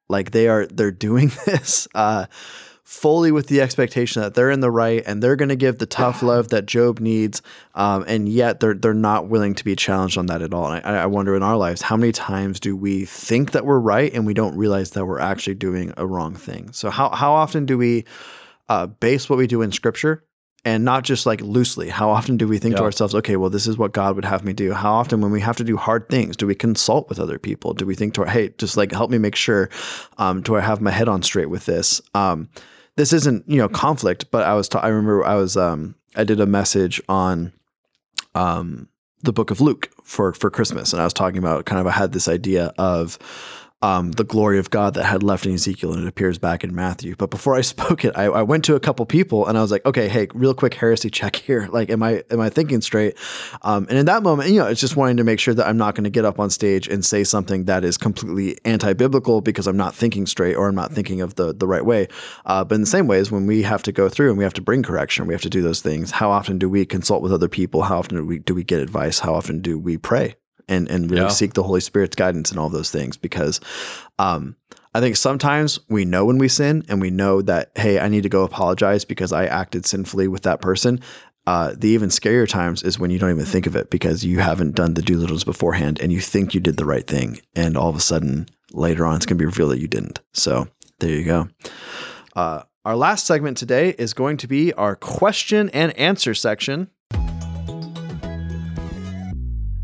[0.09, 2.27] Like they are they're doing this uh,
[2.93, 5.85] fully with the expectation that they're in the right and they're going to give the
[5.85, 7.41] tough love that Job needs,
[7.75, 10.71] um, and yet they're they're not willing to be challenged on that at all.
[10.71, 13.79] And I, I wonder in our lives how many times do we think that we're
[13.79, 16.71] right and we don't realize that we're actually doing a wrong thing.
[16.71, 18.05] So how how often do we
[18.69, 20.23] uh, base what we do in Scripture?
[20.65, 21.89] And not just like loosely.
[21.89, 24.45] How often do we think to ourselves, okay, well, this is what God would have
[24.45, 24.71] me do?
[24.71, 27.73] How often, when we have to do hard things, do we consult with other people?
[27.73, 29.69] Do we think to, hey, just like help me make sure,
[30.19, 32.01] um, do I have my head on straight with this?
[32.13, 32.47] Um,
[32.95, 36.23] this isn't you know conflict but i was ta- i remember i was um i
[36.23, 37.51] did a message on
[38.35, 38.87] um
[39.21, 41.91] the book of luke for for christmas and i was talking about kind of i
[41.91, 43.17] had this idea of
[43.83, 46.73] um, the glory of God that had left in Ezekiel, and it appears back in
[46.73, 47.15] Matthew.
[47.17, 49.71] But before I spoke it, I, I went to a couple people, and I was
[49.71, 51.69] like, "Okay, hey, real quick heresy check here.
[51.73, 53.17] Like, am I am I thinking straight?"
[53.63, 55.75] Um, and in that moment, you know, it's just wanting to make sure that I'm
[55.75, 59.65] not going to get up on stage and say something that is completely anti-biblical because
[59.65, 62.07] I'm not thinking straight or I'm not thinking of the the right way.
[62.45, 64.53] Uh, but in the same ways, when we have to go through and we have
[64.53, 66.11] to bring correction, we have to do those things.
[66.11, 67.81] How often do we consult with other people?
[67.81, 69.19] How often do we do we get advice?
[69.19, 70.35] How often do we pray?
[70.67, 71.29] And, and really Yeah.
[71.29, 73.59] seek the Holy Spirit's guidance and all those things because
[74.19, 74.55] um,
[74.95, 78.23] I think sometimes we know when we sin and we know that, hey, I need
[78.23, 81.01] to go apologize because I acted sinfully with that person.
[81.45, 84.39] Uh, the even scarier times is when you don't even think of it because you
[84.39, 87.39] haven't done the due diligence beforehand and you think you did the right thing.
[87.55, 90.21] And all of a sudden, later on, it's going to be revealed that you didn't.
[90.31, 90.67] So
[90.99, 91.49] there you go.
[92.35, 96.89] Uh, our last segment today is going to be our question and answer section.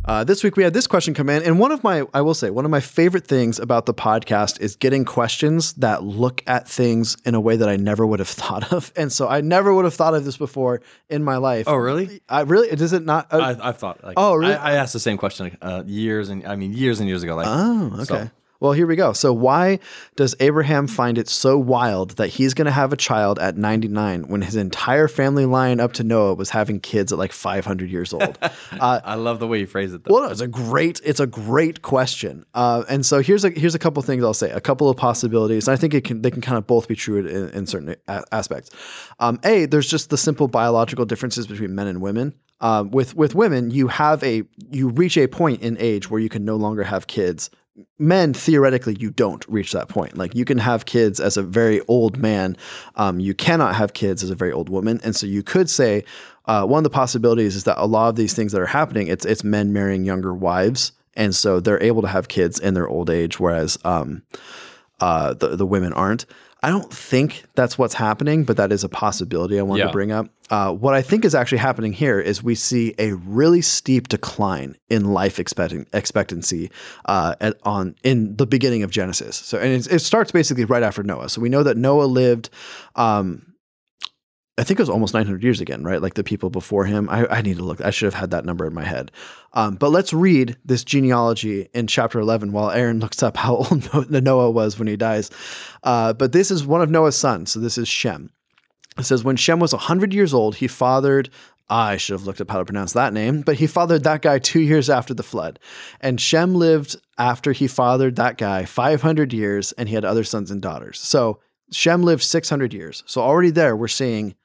[0.09, 2.33] Uh, this week we had this question come in, and one of my, I will
[2.33, 6.67] say, one of my favorite things about the podcast is getting questions that look at
[6.67, 8.91] things in a way that I never would have thought of.
[8.95, 11.67] And so I never would have thought of this before in my life.
[11.67, 12.21] Oh, really?
[12.27, 13.31] I really, does it not?
[13.31, 14.03] uh, I, I've thought.
[14.03, 14.55] Like, Oh, really?
[14.55, 17.35] I, I asked the same question uh, years and I mean years and years ago.
[17.35, 18.03] Like, Oh, okay.
[18.05, 19.13] So- Well, here we go.
[19.13, 19.79] So, why
[20.17, 24.23] does Abraham find it so wild that he's going to have a child at 99
[24.23, 28.11] when his entire family line up to Noah was having kids at like 500 years
[28.11, 28.37] old?
[28.41, 30.03] uh, I love the way you phrase it.
[30.03, 30.13] Though.
[30.13, 32.45] well, no, it's a great, it's a great question.
[32.53, 35.69] Uh, and so here's a here's a couple things I'll say, a couple of possibilities.
[35.69, 37.95] And I think it can they can kind of both be true in, in certain
[38.09, 38.71] a- aspects.
[39.19, 42.33] Um, a, there's just the simple biological differences between men and women.
[42.59, 46.27] Um, with with women, you have a you reach a point in age where you
[46.27, 47.49] can no longer have kids.
[47.97, 50.17] Men theoretically, you don't reach that point.
[50.17, 52.57] Like you can have kids as a very old man,
[52.95, 54.99] um, you cannot have kids as a very old woman.
[55.03, 56.03] And so you could say
[56.45, 59.07] uh, one of the possibilities is that a lot of these things that are happening,
[59.07, 62.87] it's it's men marrying younger wives, and so they're able to have kids in their
[62.87, 64.23] old age, whereas um,
[64.99, 66.25] uh, the the women aren't.
[66.61, 69.87] I don't think that's what's happening, but that is a possibility I wanted Yeah.
[69.87, 70.27] to bring up.
[70.49, 74.75] Uh, what I think is actually happening here is we see a really steep decline
[74.89, 76.69] in life expecting, expectancy
[77.05, 79.37] uh, at, on in the beginning of Genesis.
[79.37, 81.29] So, and it, it starts basically right after Noah.
[81.29, 82.49] So we know that Noah lived.
[82.95, 83.45] Um,
[84.59, 86.01] I think it was almost 900 years again, right?
[86.01, 87.09] Like the people before him.
[87.09, 87.79] I, I need to look.
[87.79, 89.09] I should have had that number in my head.
[89.53, 94.11] Um, but let's read this genealogy in chapter 11 while Aaron looks up how old
[94.11, 95.31] Noah was when he dies.
[95.83, 97.51] Uh, but this is one of Noah's sons.
[97.51, 98.31] So this is Shem.
[98.97, 101.29] It says, when Shem was 100 years old, he fathered.
[101.69, 104.39] I should have looked up how to pronounce that name, but he fathered that guy
[104.39, 105.59] two years after the flood.
[106.01, 110.51] And Shem lived after he fathered that guy 500 years, and he had other sons
[110.51, 110.99] and daughters.
[110.99, 111.39] So
[111.71, 113.03] Shem lived 600 years.
[113.05, 114.35] So already there, we're seeing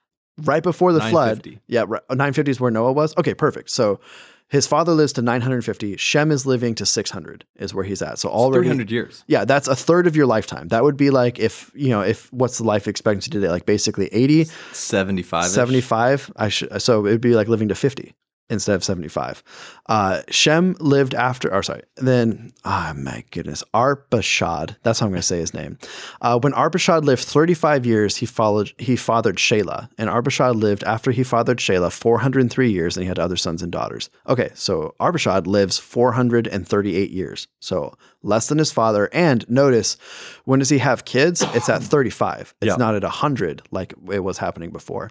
[0.42, 1.58] right before the flood.
[1.66, 3.16] Yeah, right, 950 is where Noah was.
[3.16, 3.70] Okay, perfect.
[3.70, 4.00] So
[4.48, 5.96] his father lives to 950.
[5.96, 8.18] Shem is living to 600, is where he's at.
[8.18, 9.24] So already, 300 years.
[9.26, 10.68] yeah, that's a third of your lifetime.
[10.68, 13.48] That would be like if you know if what's the life expectancy today?
[13.48, 15.46] Like basically 80, 75.
[15.46, 16.32] 75.
[16.36, 18.14] I should so it would be like living to 50.
[18.50, 19.42] Instead of 75.
[19.86, 25.20] Uh, Shem lived after, or sorry, then, oh my goodness, Arpachshad, that's how I'm going
[25.20, 25.78] to say his name.
[26.20, 29.88] Uh, when Arpachshad lived 35 years, he followed, he fathered Shelah.
[29.98, 33.72] And Arpachshad lived after he fathered Shelah 403 years, and he had other sons and
[33.72, 34.10] daughters.
[34.28, 37.48] Okay, so Arpachshad lives 438 years.
[37.60, 39.08] So less than his father.
[39.12, 39.96] And notice,
[40.44, 41.42] when does he have kids?
[41.54, 42.54] It's at 35.
[42.60, 42.76] It's Yeah.
[42.76, 45.10] not at 100 like it was happening before.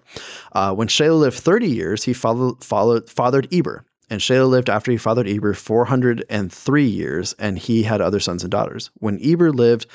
[0.52, 3.84] Uh, when Shelah lived 30 years, he followed, followed, fathered Eber.
[4.10, 8.50] And Shelah lived after he fathered Eber 403 years, and he had other sons and
[8.50, 8.90] daughters.
[8.98, 9.86] When Eber lived,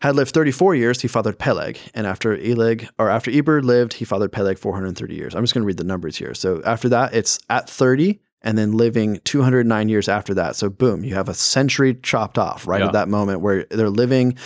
[0.00, 1.78] had lived 34 years, he fathered Peleg.
[1.94, 5.34] And after Eleg, or after Eber lived, he fathered Peleg 430 years.
[5.34, 6.32] I'm just going to read the numbers here.
[6.32, 10.56] So after that, it's at 30 and then living 209 years after that.
[10.56, 12.86] So boom, you have a century chopped off right Yeah.
[12.86, 14.36] at that moment where they're living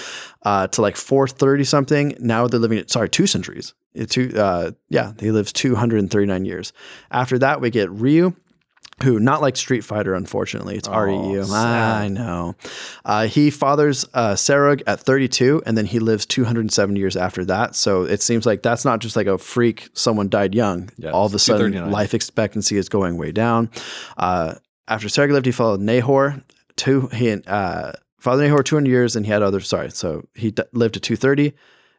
[0.42, 2.16] uh, to like 430 something.
[2.18, 3.74] Now they're living, at, sorry, two centuries.
[4.08, 6.72] Two, uh, yeah, he lives 239 years.
[7.12, 8.34] After that, we get Ryu,
[9.02, 10.76] who not like Street Fighter, unfortunately.
[10.76, 11.40] It's REU.
[11.40, 12.02] Oh, sad.
[12.02, 12.54] I know.
[13.04, 17.74] Uh, he fathers uh, Serug at 32, and then he lives 207 years after that.
[17.74, 20.90] So it seems like that's not just like a freak, someone died young.
[21.12, 23.70] All of a sudden, life expectancy is going way down.
[24.16, 24.54] Uh,
[24.86, 26.42] after Serug lived, he followed Nahor.
[26.76, 29.60] Two, he uh, fathered Nahor 200 years, and he had other.
[29.60, 29.90] Sorry.
[29.90, 31.52] So he d- lived to 230,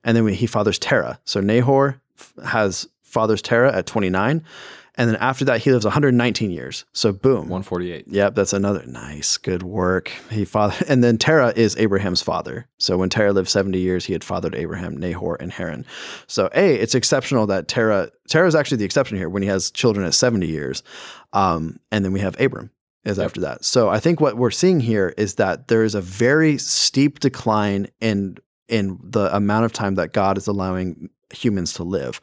[0.04, 1.20] and then we, he fathers Terah.
[1.26, 4.44] So Nahor f- has fathers Terah at 29.
[4.98, 6.86] And then after that, he lives 119 years.
[6.94, 7.50] So boom.
[7.50, 8.08] 148.
[8.08, 10.12] Yep, that's another nice, good work.
[10.32, 12.68] He father, and then Terah is Abraham's father.
[12.78, 15.86] So when Terah lived seventy years, he had fathered Abraham, Nahor, and Haran.
[16.28, 19.72] So a, it's exceptional that Terah Terah is actually the exception here when he has
[19.72, 20.84] children at seventy years,
[21.34, 22.72] um, and then we have Abram
[23.04, 23.64] is after that.
[23.64, 27.88] So I think what we're seeing here is that there is a very steep decline
[28.02, 32.22] in in the amount of time that God is allowing humans to live.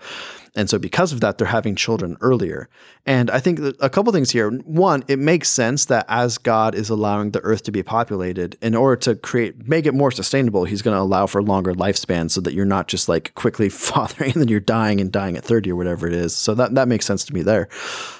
[0.54, 2.68] And so because of that, they're having children earlier.
[3.06, 4.50] And I think that a couple things here.
[4.50, 8.74] One, it makes sense that as God is allowing the earth to be populated, in
[8.74, 12.40] order to create make it more sustainable, he's going to allow for longer lifespans so
[12.42, 15.72] that you're not just like quickly fathering and then you're dying and dying at 30
[15.72, 16.36] or whatever it is.
[16.36, 17.68] So that that makes sense to me there.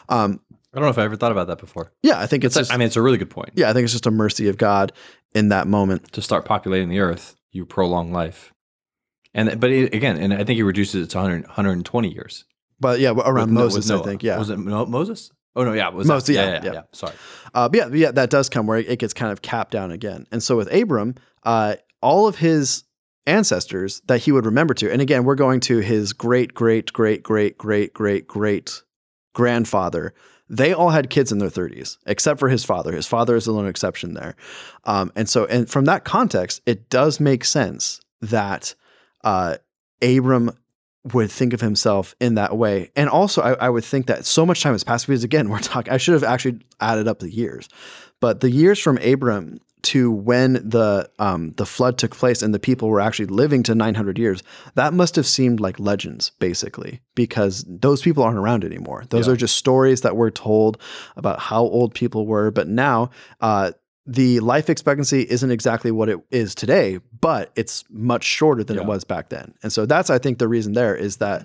[0.09, 0.41] Um,
[0.73, 1.93] I don't know if I ever thought about that before.
[2.03, 3.51] yeah, I think it's just I mean, it's a really good point.
[3.55, 4.93] yeah, I think it's just a mercy of God
[5.35, 6.13] in that moment.
[6.13, 8.55] To start populating the earth, you prolong life.
[9.35, 12.45] And but it, again, and I think he reduces it to 100, 120 years.
[12.81, 14.23] But yeah, around With No- Moses, I think.
[14.23, 14.39] Yeah.
[14.39, 15.31] Was it Mo- Moses?
[15.55, 16.73] Oh no, yeah, it was Moses, yeah, yeah, yeah, yeah.
[16.73, 16.83] yeah.
[16.93, 17.13] Sorry.
[17.55, 19.91] Uh, but yeah, but yeah, that does come where it gets kind of capped down
[19.91, 20.27] again.
[20.33, 22.85] And so with Abram, uh, all of his
[23.27, 27.23] ancestors that he would remember to, and again, we're going to his great, great, great,
[27.23, 28.83] great, great, great, great
[29.35, 30.15] grandfather.
[30.49, 32.93] They all had kids in their 30s, except for his father.
[32.93, 34.37] His father is the lone exception there.
[34.85, 38.75] Um, and so, and from that context, it does make sense that
[39.25, 39.57] uh,
[40.03, 40.51] Abram
[41.13, 42.91] would think of himself in that way.
[42.95, 45.59] And also, I, I would think that so much time has passed because, again, we're
[45.59, 47.69] talking, I should have actually added up the years,
[48.21, 52.61] but the years from Abram to when the um, the flood took place and the
[52.61, 54.41] people were actually living to 900 years,
[54.77, 59.03] that must have seemed like legends, basically, because those people aren't around anymore.
[59.11, 59.33] Those Yeah.
[59.33, 60.81] are just stories that we're told
[61.17, 62.53] about how old people were.
[62.53, 63.73] But now, uh,
[64.07, 68.85] the life expectancy isn't exactly what it is today, but it's much shorter than it
[68.85, 69.55] was back then.
[69.63, 71.45] And so that's, I think, the reason there is that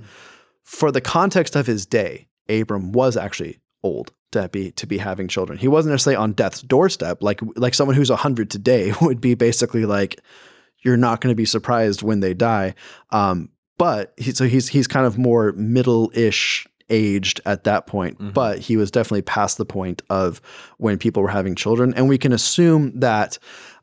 [0.63, 5.27] for the context of his day, Abram was actually old to be to be having
[5.27, 5.57] children.
[5.57, 9.85] He wasn't necessarily on death's doorstep, like like someone who's hundred today would be basically
[9.85, 10.19] like,
[10.84, 12.73] you're not going to be surprised when they die.
[13.11, 18.34] Um, but he, so he's he's kind of more middle-ish aged at that point, Mhm.
[18.34, 20.41] but he was definitely past the point of
[20.77, 23.38] when people were having children, and we can assume that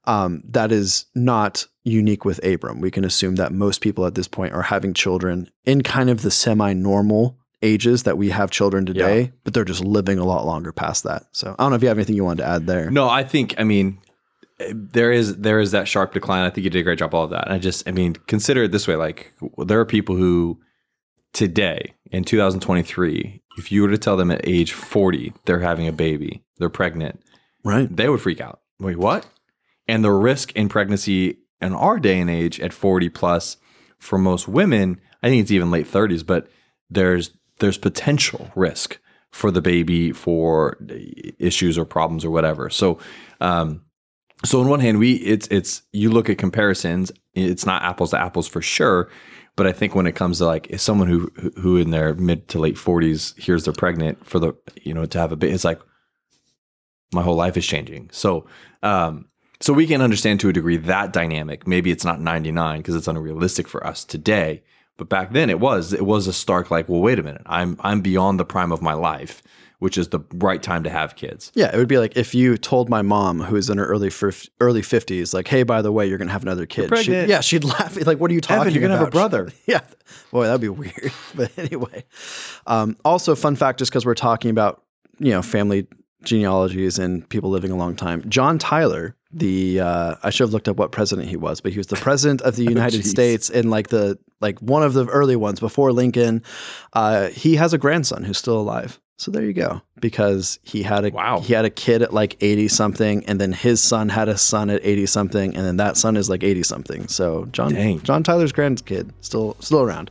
[0.06, 2.78] um, that is not unique with Abram.
[2.82, 6.20] We can assume that most people at this point are having children in kind of
[6.20, 10.72] the semi-normal ages that we have children today, but they're just living a lot longer
[10.72, 11.24] past that.
[11.32, 12.90] So I don't know if you have anything you wanted to add there.
[12.90, 13.96] No, I think I mean
[14.70, 16.44] there is there is that sharp decline.
[16.44, 17.50] I think you did a great job all of that.
[17.50, 19.32] I just I mean consider it this way: like
[19.66, 20.58] there are people who
[21.34, 25.92] today in 2023, if you were to tell them at age 40 they're having a
[25.92, 27.20] baby, they're pregnant,
[27.62, 27.94] Right?
[27.94, 28.60] they would freak out.
[28.80, 29.26] Wait, what?
[29.86, 33.58] And the risk in pregnancy in our day and age at 40 plus
[33.98, 36.48] for most women, I think it's even late 30s, but
[36.88, 37.30] there's
[37.60, 38.98] there's potential risk
[39.30, 40.76] for the baby for
[41.38, 42.70] issues or problems or whatever.
[42.70, 42.98] So
[43.40, 43.82] um
[44.44, 48.18] so on one hand, we it's it's you look at comparisons, it's not apples to
[48.20, 49.08] apples for sure,
[49.56, 52.58] but I think when it comes to like someone who who- in their mid to
[52.58, 54.52] late 40s hears they're pregnant for the
[54.82, 55.80] you know to have a baby, it's like
[57.12, 58.10] my whole life is changing.
[58.12, 58.46] So,
[58.82, 59.26] um,
[59.60, 61.66] so we can understand to a degree that dynamic.
[61.66, 64.62] Maybe it's not 99 because it's unrealistic for us today,
[64.96, 67.76] But back then it was it was a stark like, well, wait a minute, I'm
[67.80, 69.42] I'm beyond the prime of my life,
[69.78, 71.52] which is the right time to have kids.
[71.54, 74.10] Yeah, it would be like if you told my mom, who is in her early
[74.10, 77.28] fif- early fifties, like, "Hey, by the way, you're gonna have another kid." She, pregnant.
[77.28, 77.96] yeah, she'd laugh.
[78.06, 79.50] Like, what are you talking Evan, you're gonna have a brother.
[79.66, 79.80] yeah,
[80.30, 81.12] boy, that'd be weird.
[81.34, 82.04] but anyway,
[82.66, 84.82] um, also fun fact, just because we're talking about
[85.18, 85.86] you know family
[86.24, 88.28] genealogies and people living a long time.
[88.28, 91.78] John Tyler, the uh, I should have looked up what president he was, but he
[91.78, 93.10] was the president of the United geez.
[93.10, 96.42] States in like the like one of the early ones before Lincoln.
[96.92, 99.00] Uh, he has a grandson who's still alive.
[99.16, 99.80] So there you go.
[100.00, 101.40] Because he had a Wow.
[101.40, 104.70] he had a kid at like 80 something and then his son had a son
[104.70, 107.06] at 80 something and then that son is like 80 something.
[107.08, 108.00] So John Dang.
[108.00, 110.10] John Tyler's grandkid still still around.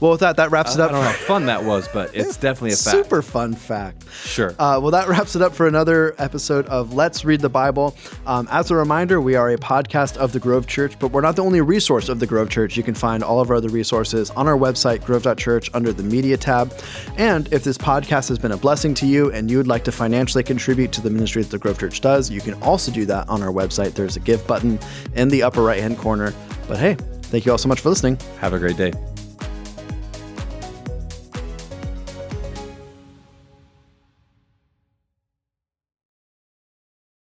[0.00, 0.90] Well, with that that wraps it up.
[0.90, 2.96] I don't know how fun that was, but it's definitely a fact.
[2.96, 4.04] Super fun fact.
[4.12, 4.50] Sure.
[4.50, 7.96] Uh, well, that wraps it up for another episode of Let's Read the Bible.
[8.26, 11.34] Um, as a reminder, we are a podcast of the Grove Church, but we're not
[11.36, 12.76] the only resource of the Grove Church.
[12.76, 16.36] You can find all of our other resources on our website, grove.church, under the media
[16.36, 16.72] tab.
[17.16, 19.92] And if this podcast has been a blessing to you and you would like to
[19.92, 23.28] financially contribute to the ministry that the Grove Church does, you can also do that
[23.28, 23.94] on our website.
[23.94, 24.78] There's a give button
[25.14, 26.32] in the upper right hand corner.
[26.68, 28.18] But hey, thank you all so much for listening.
[28.40, 28.92] have a great day.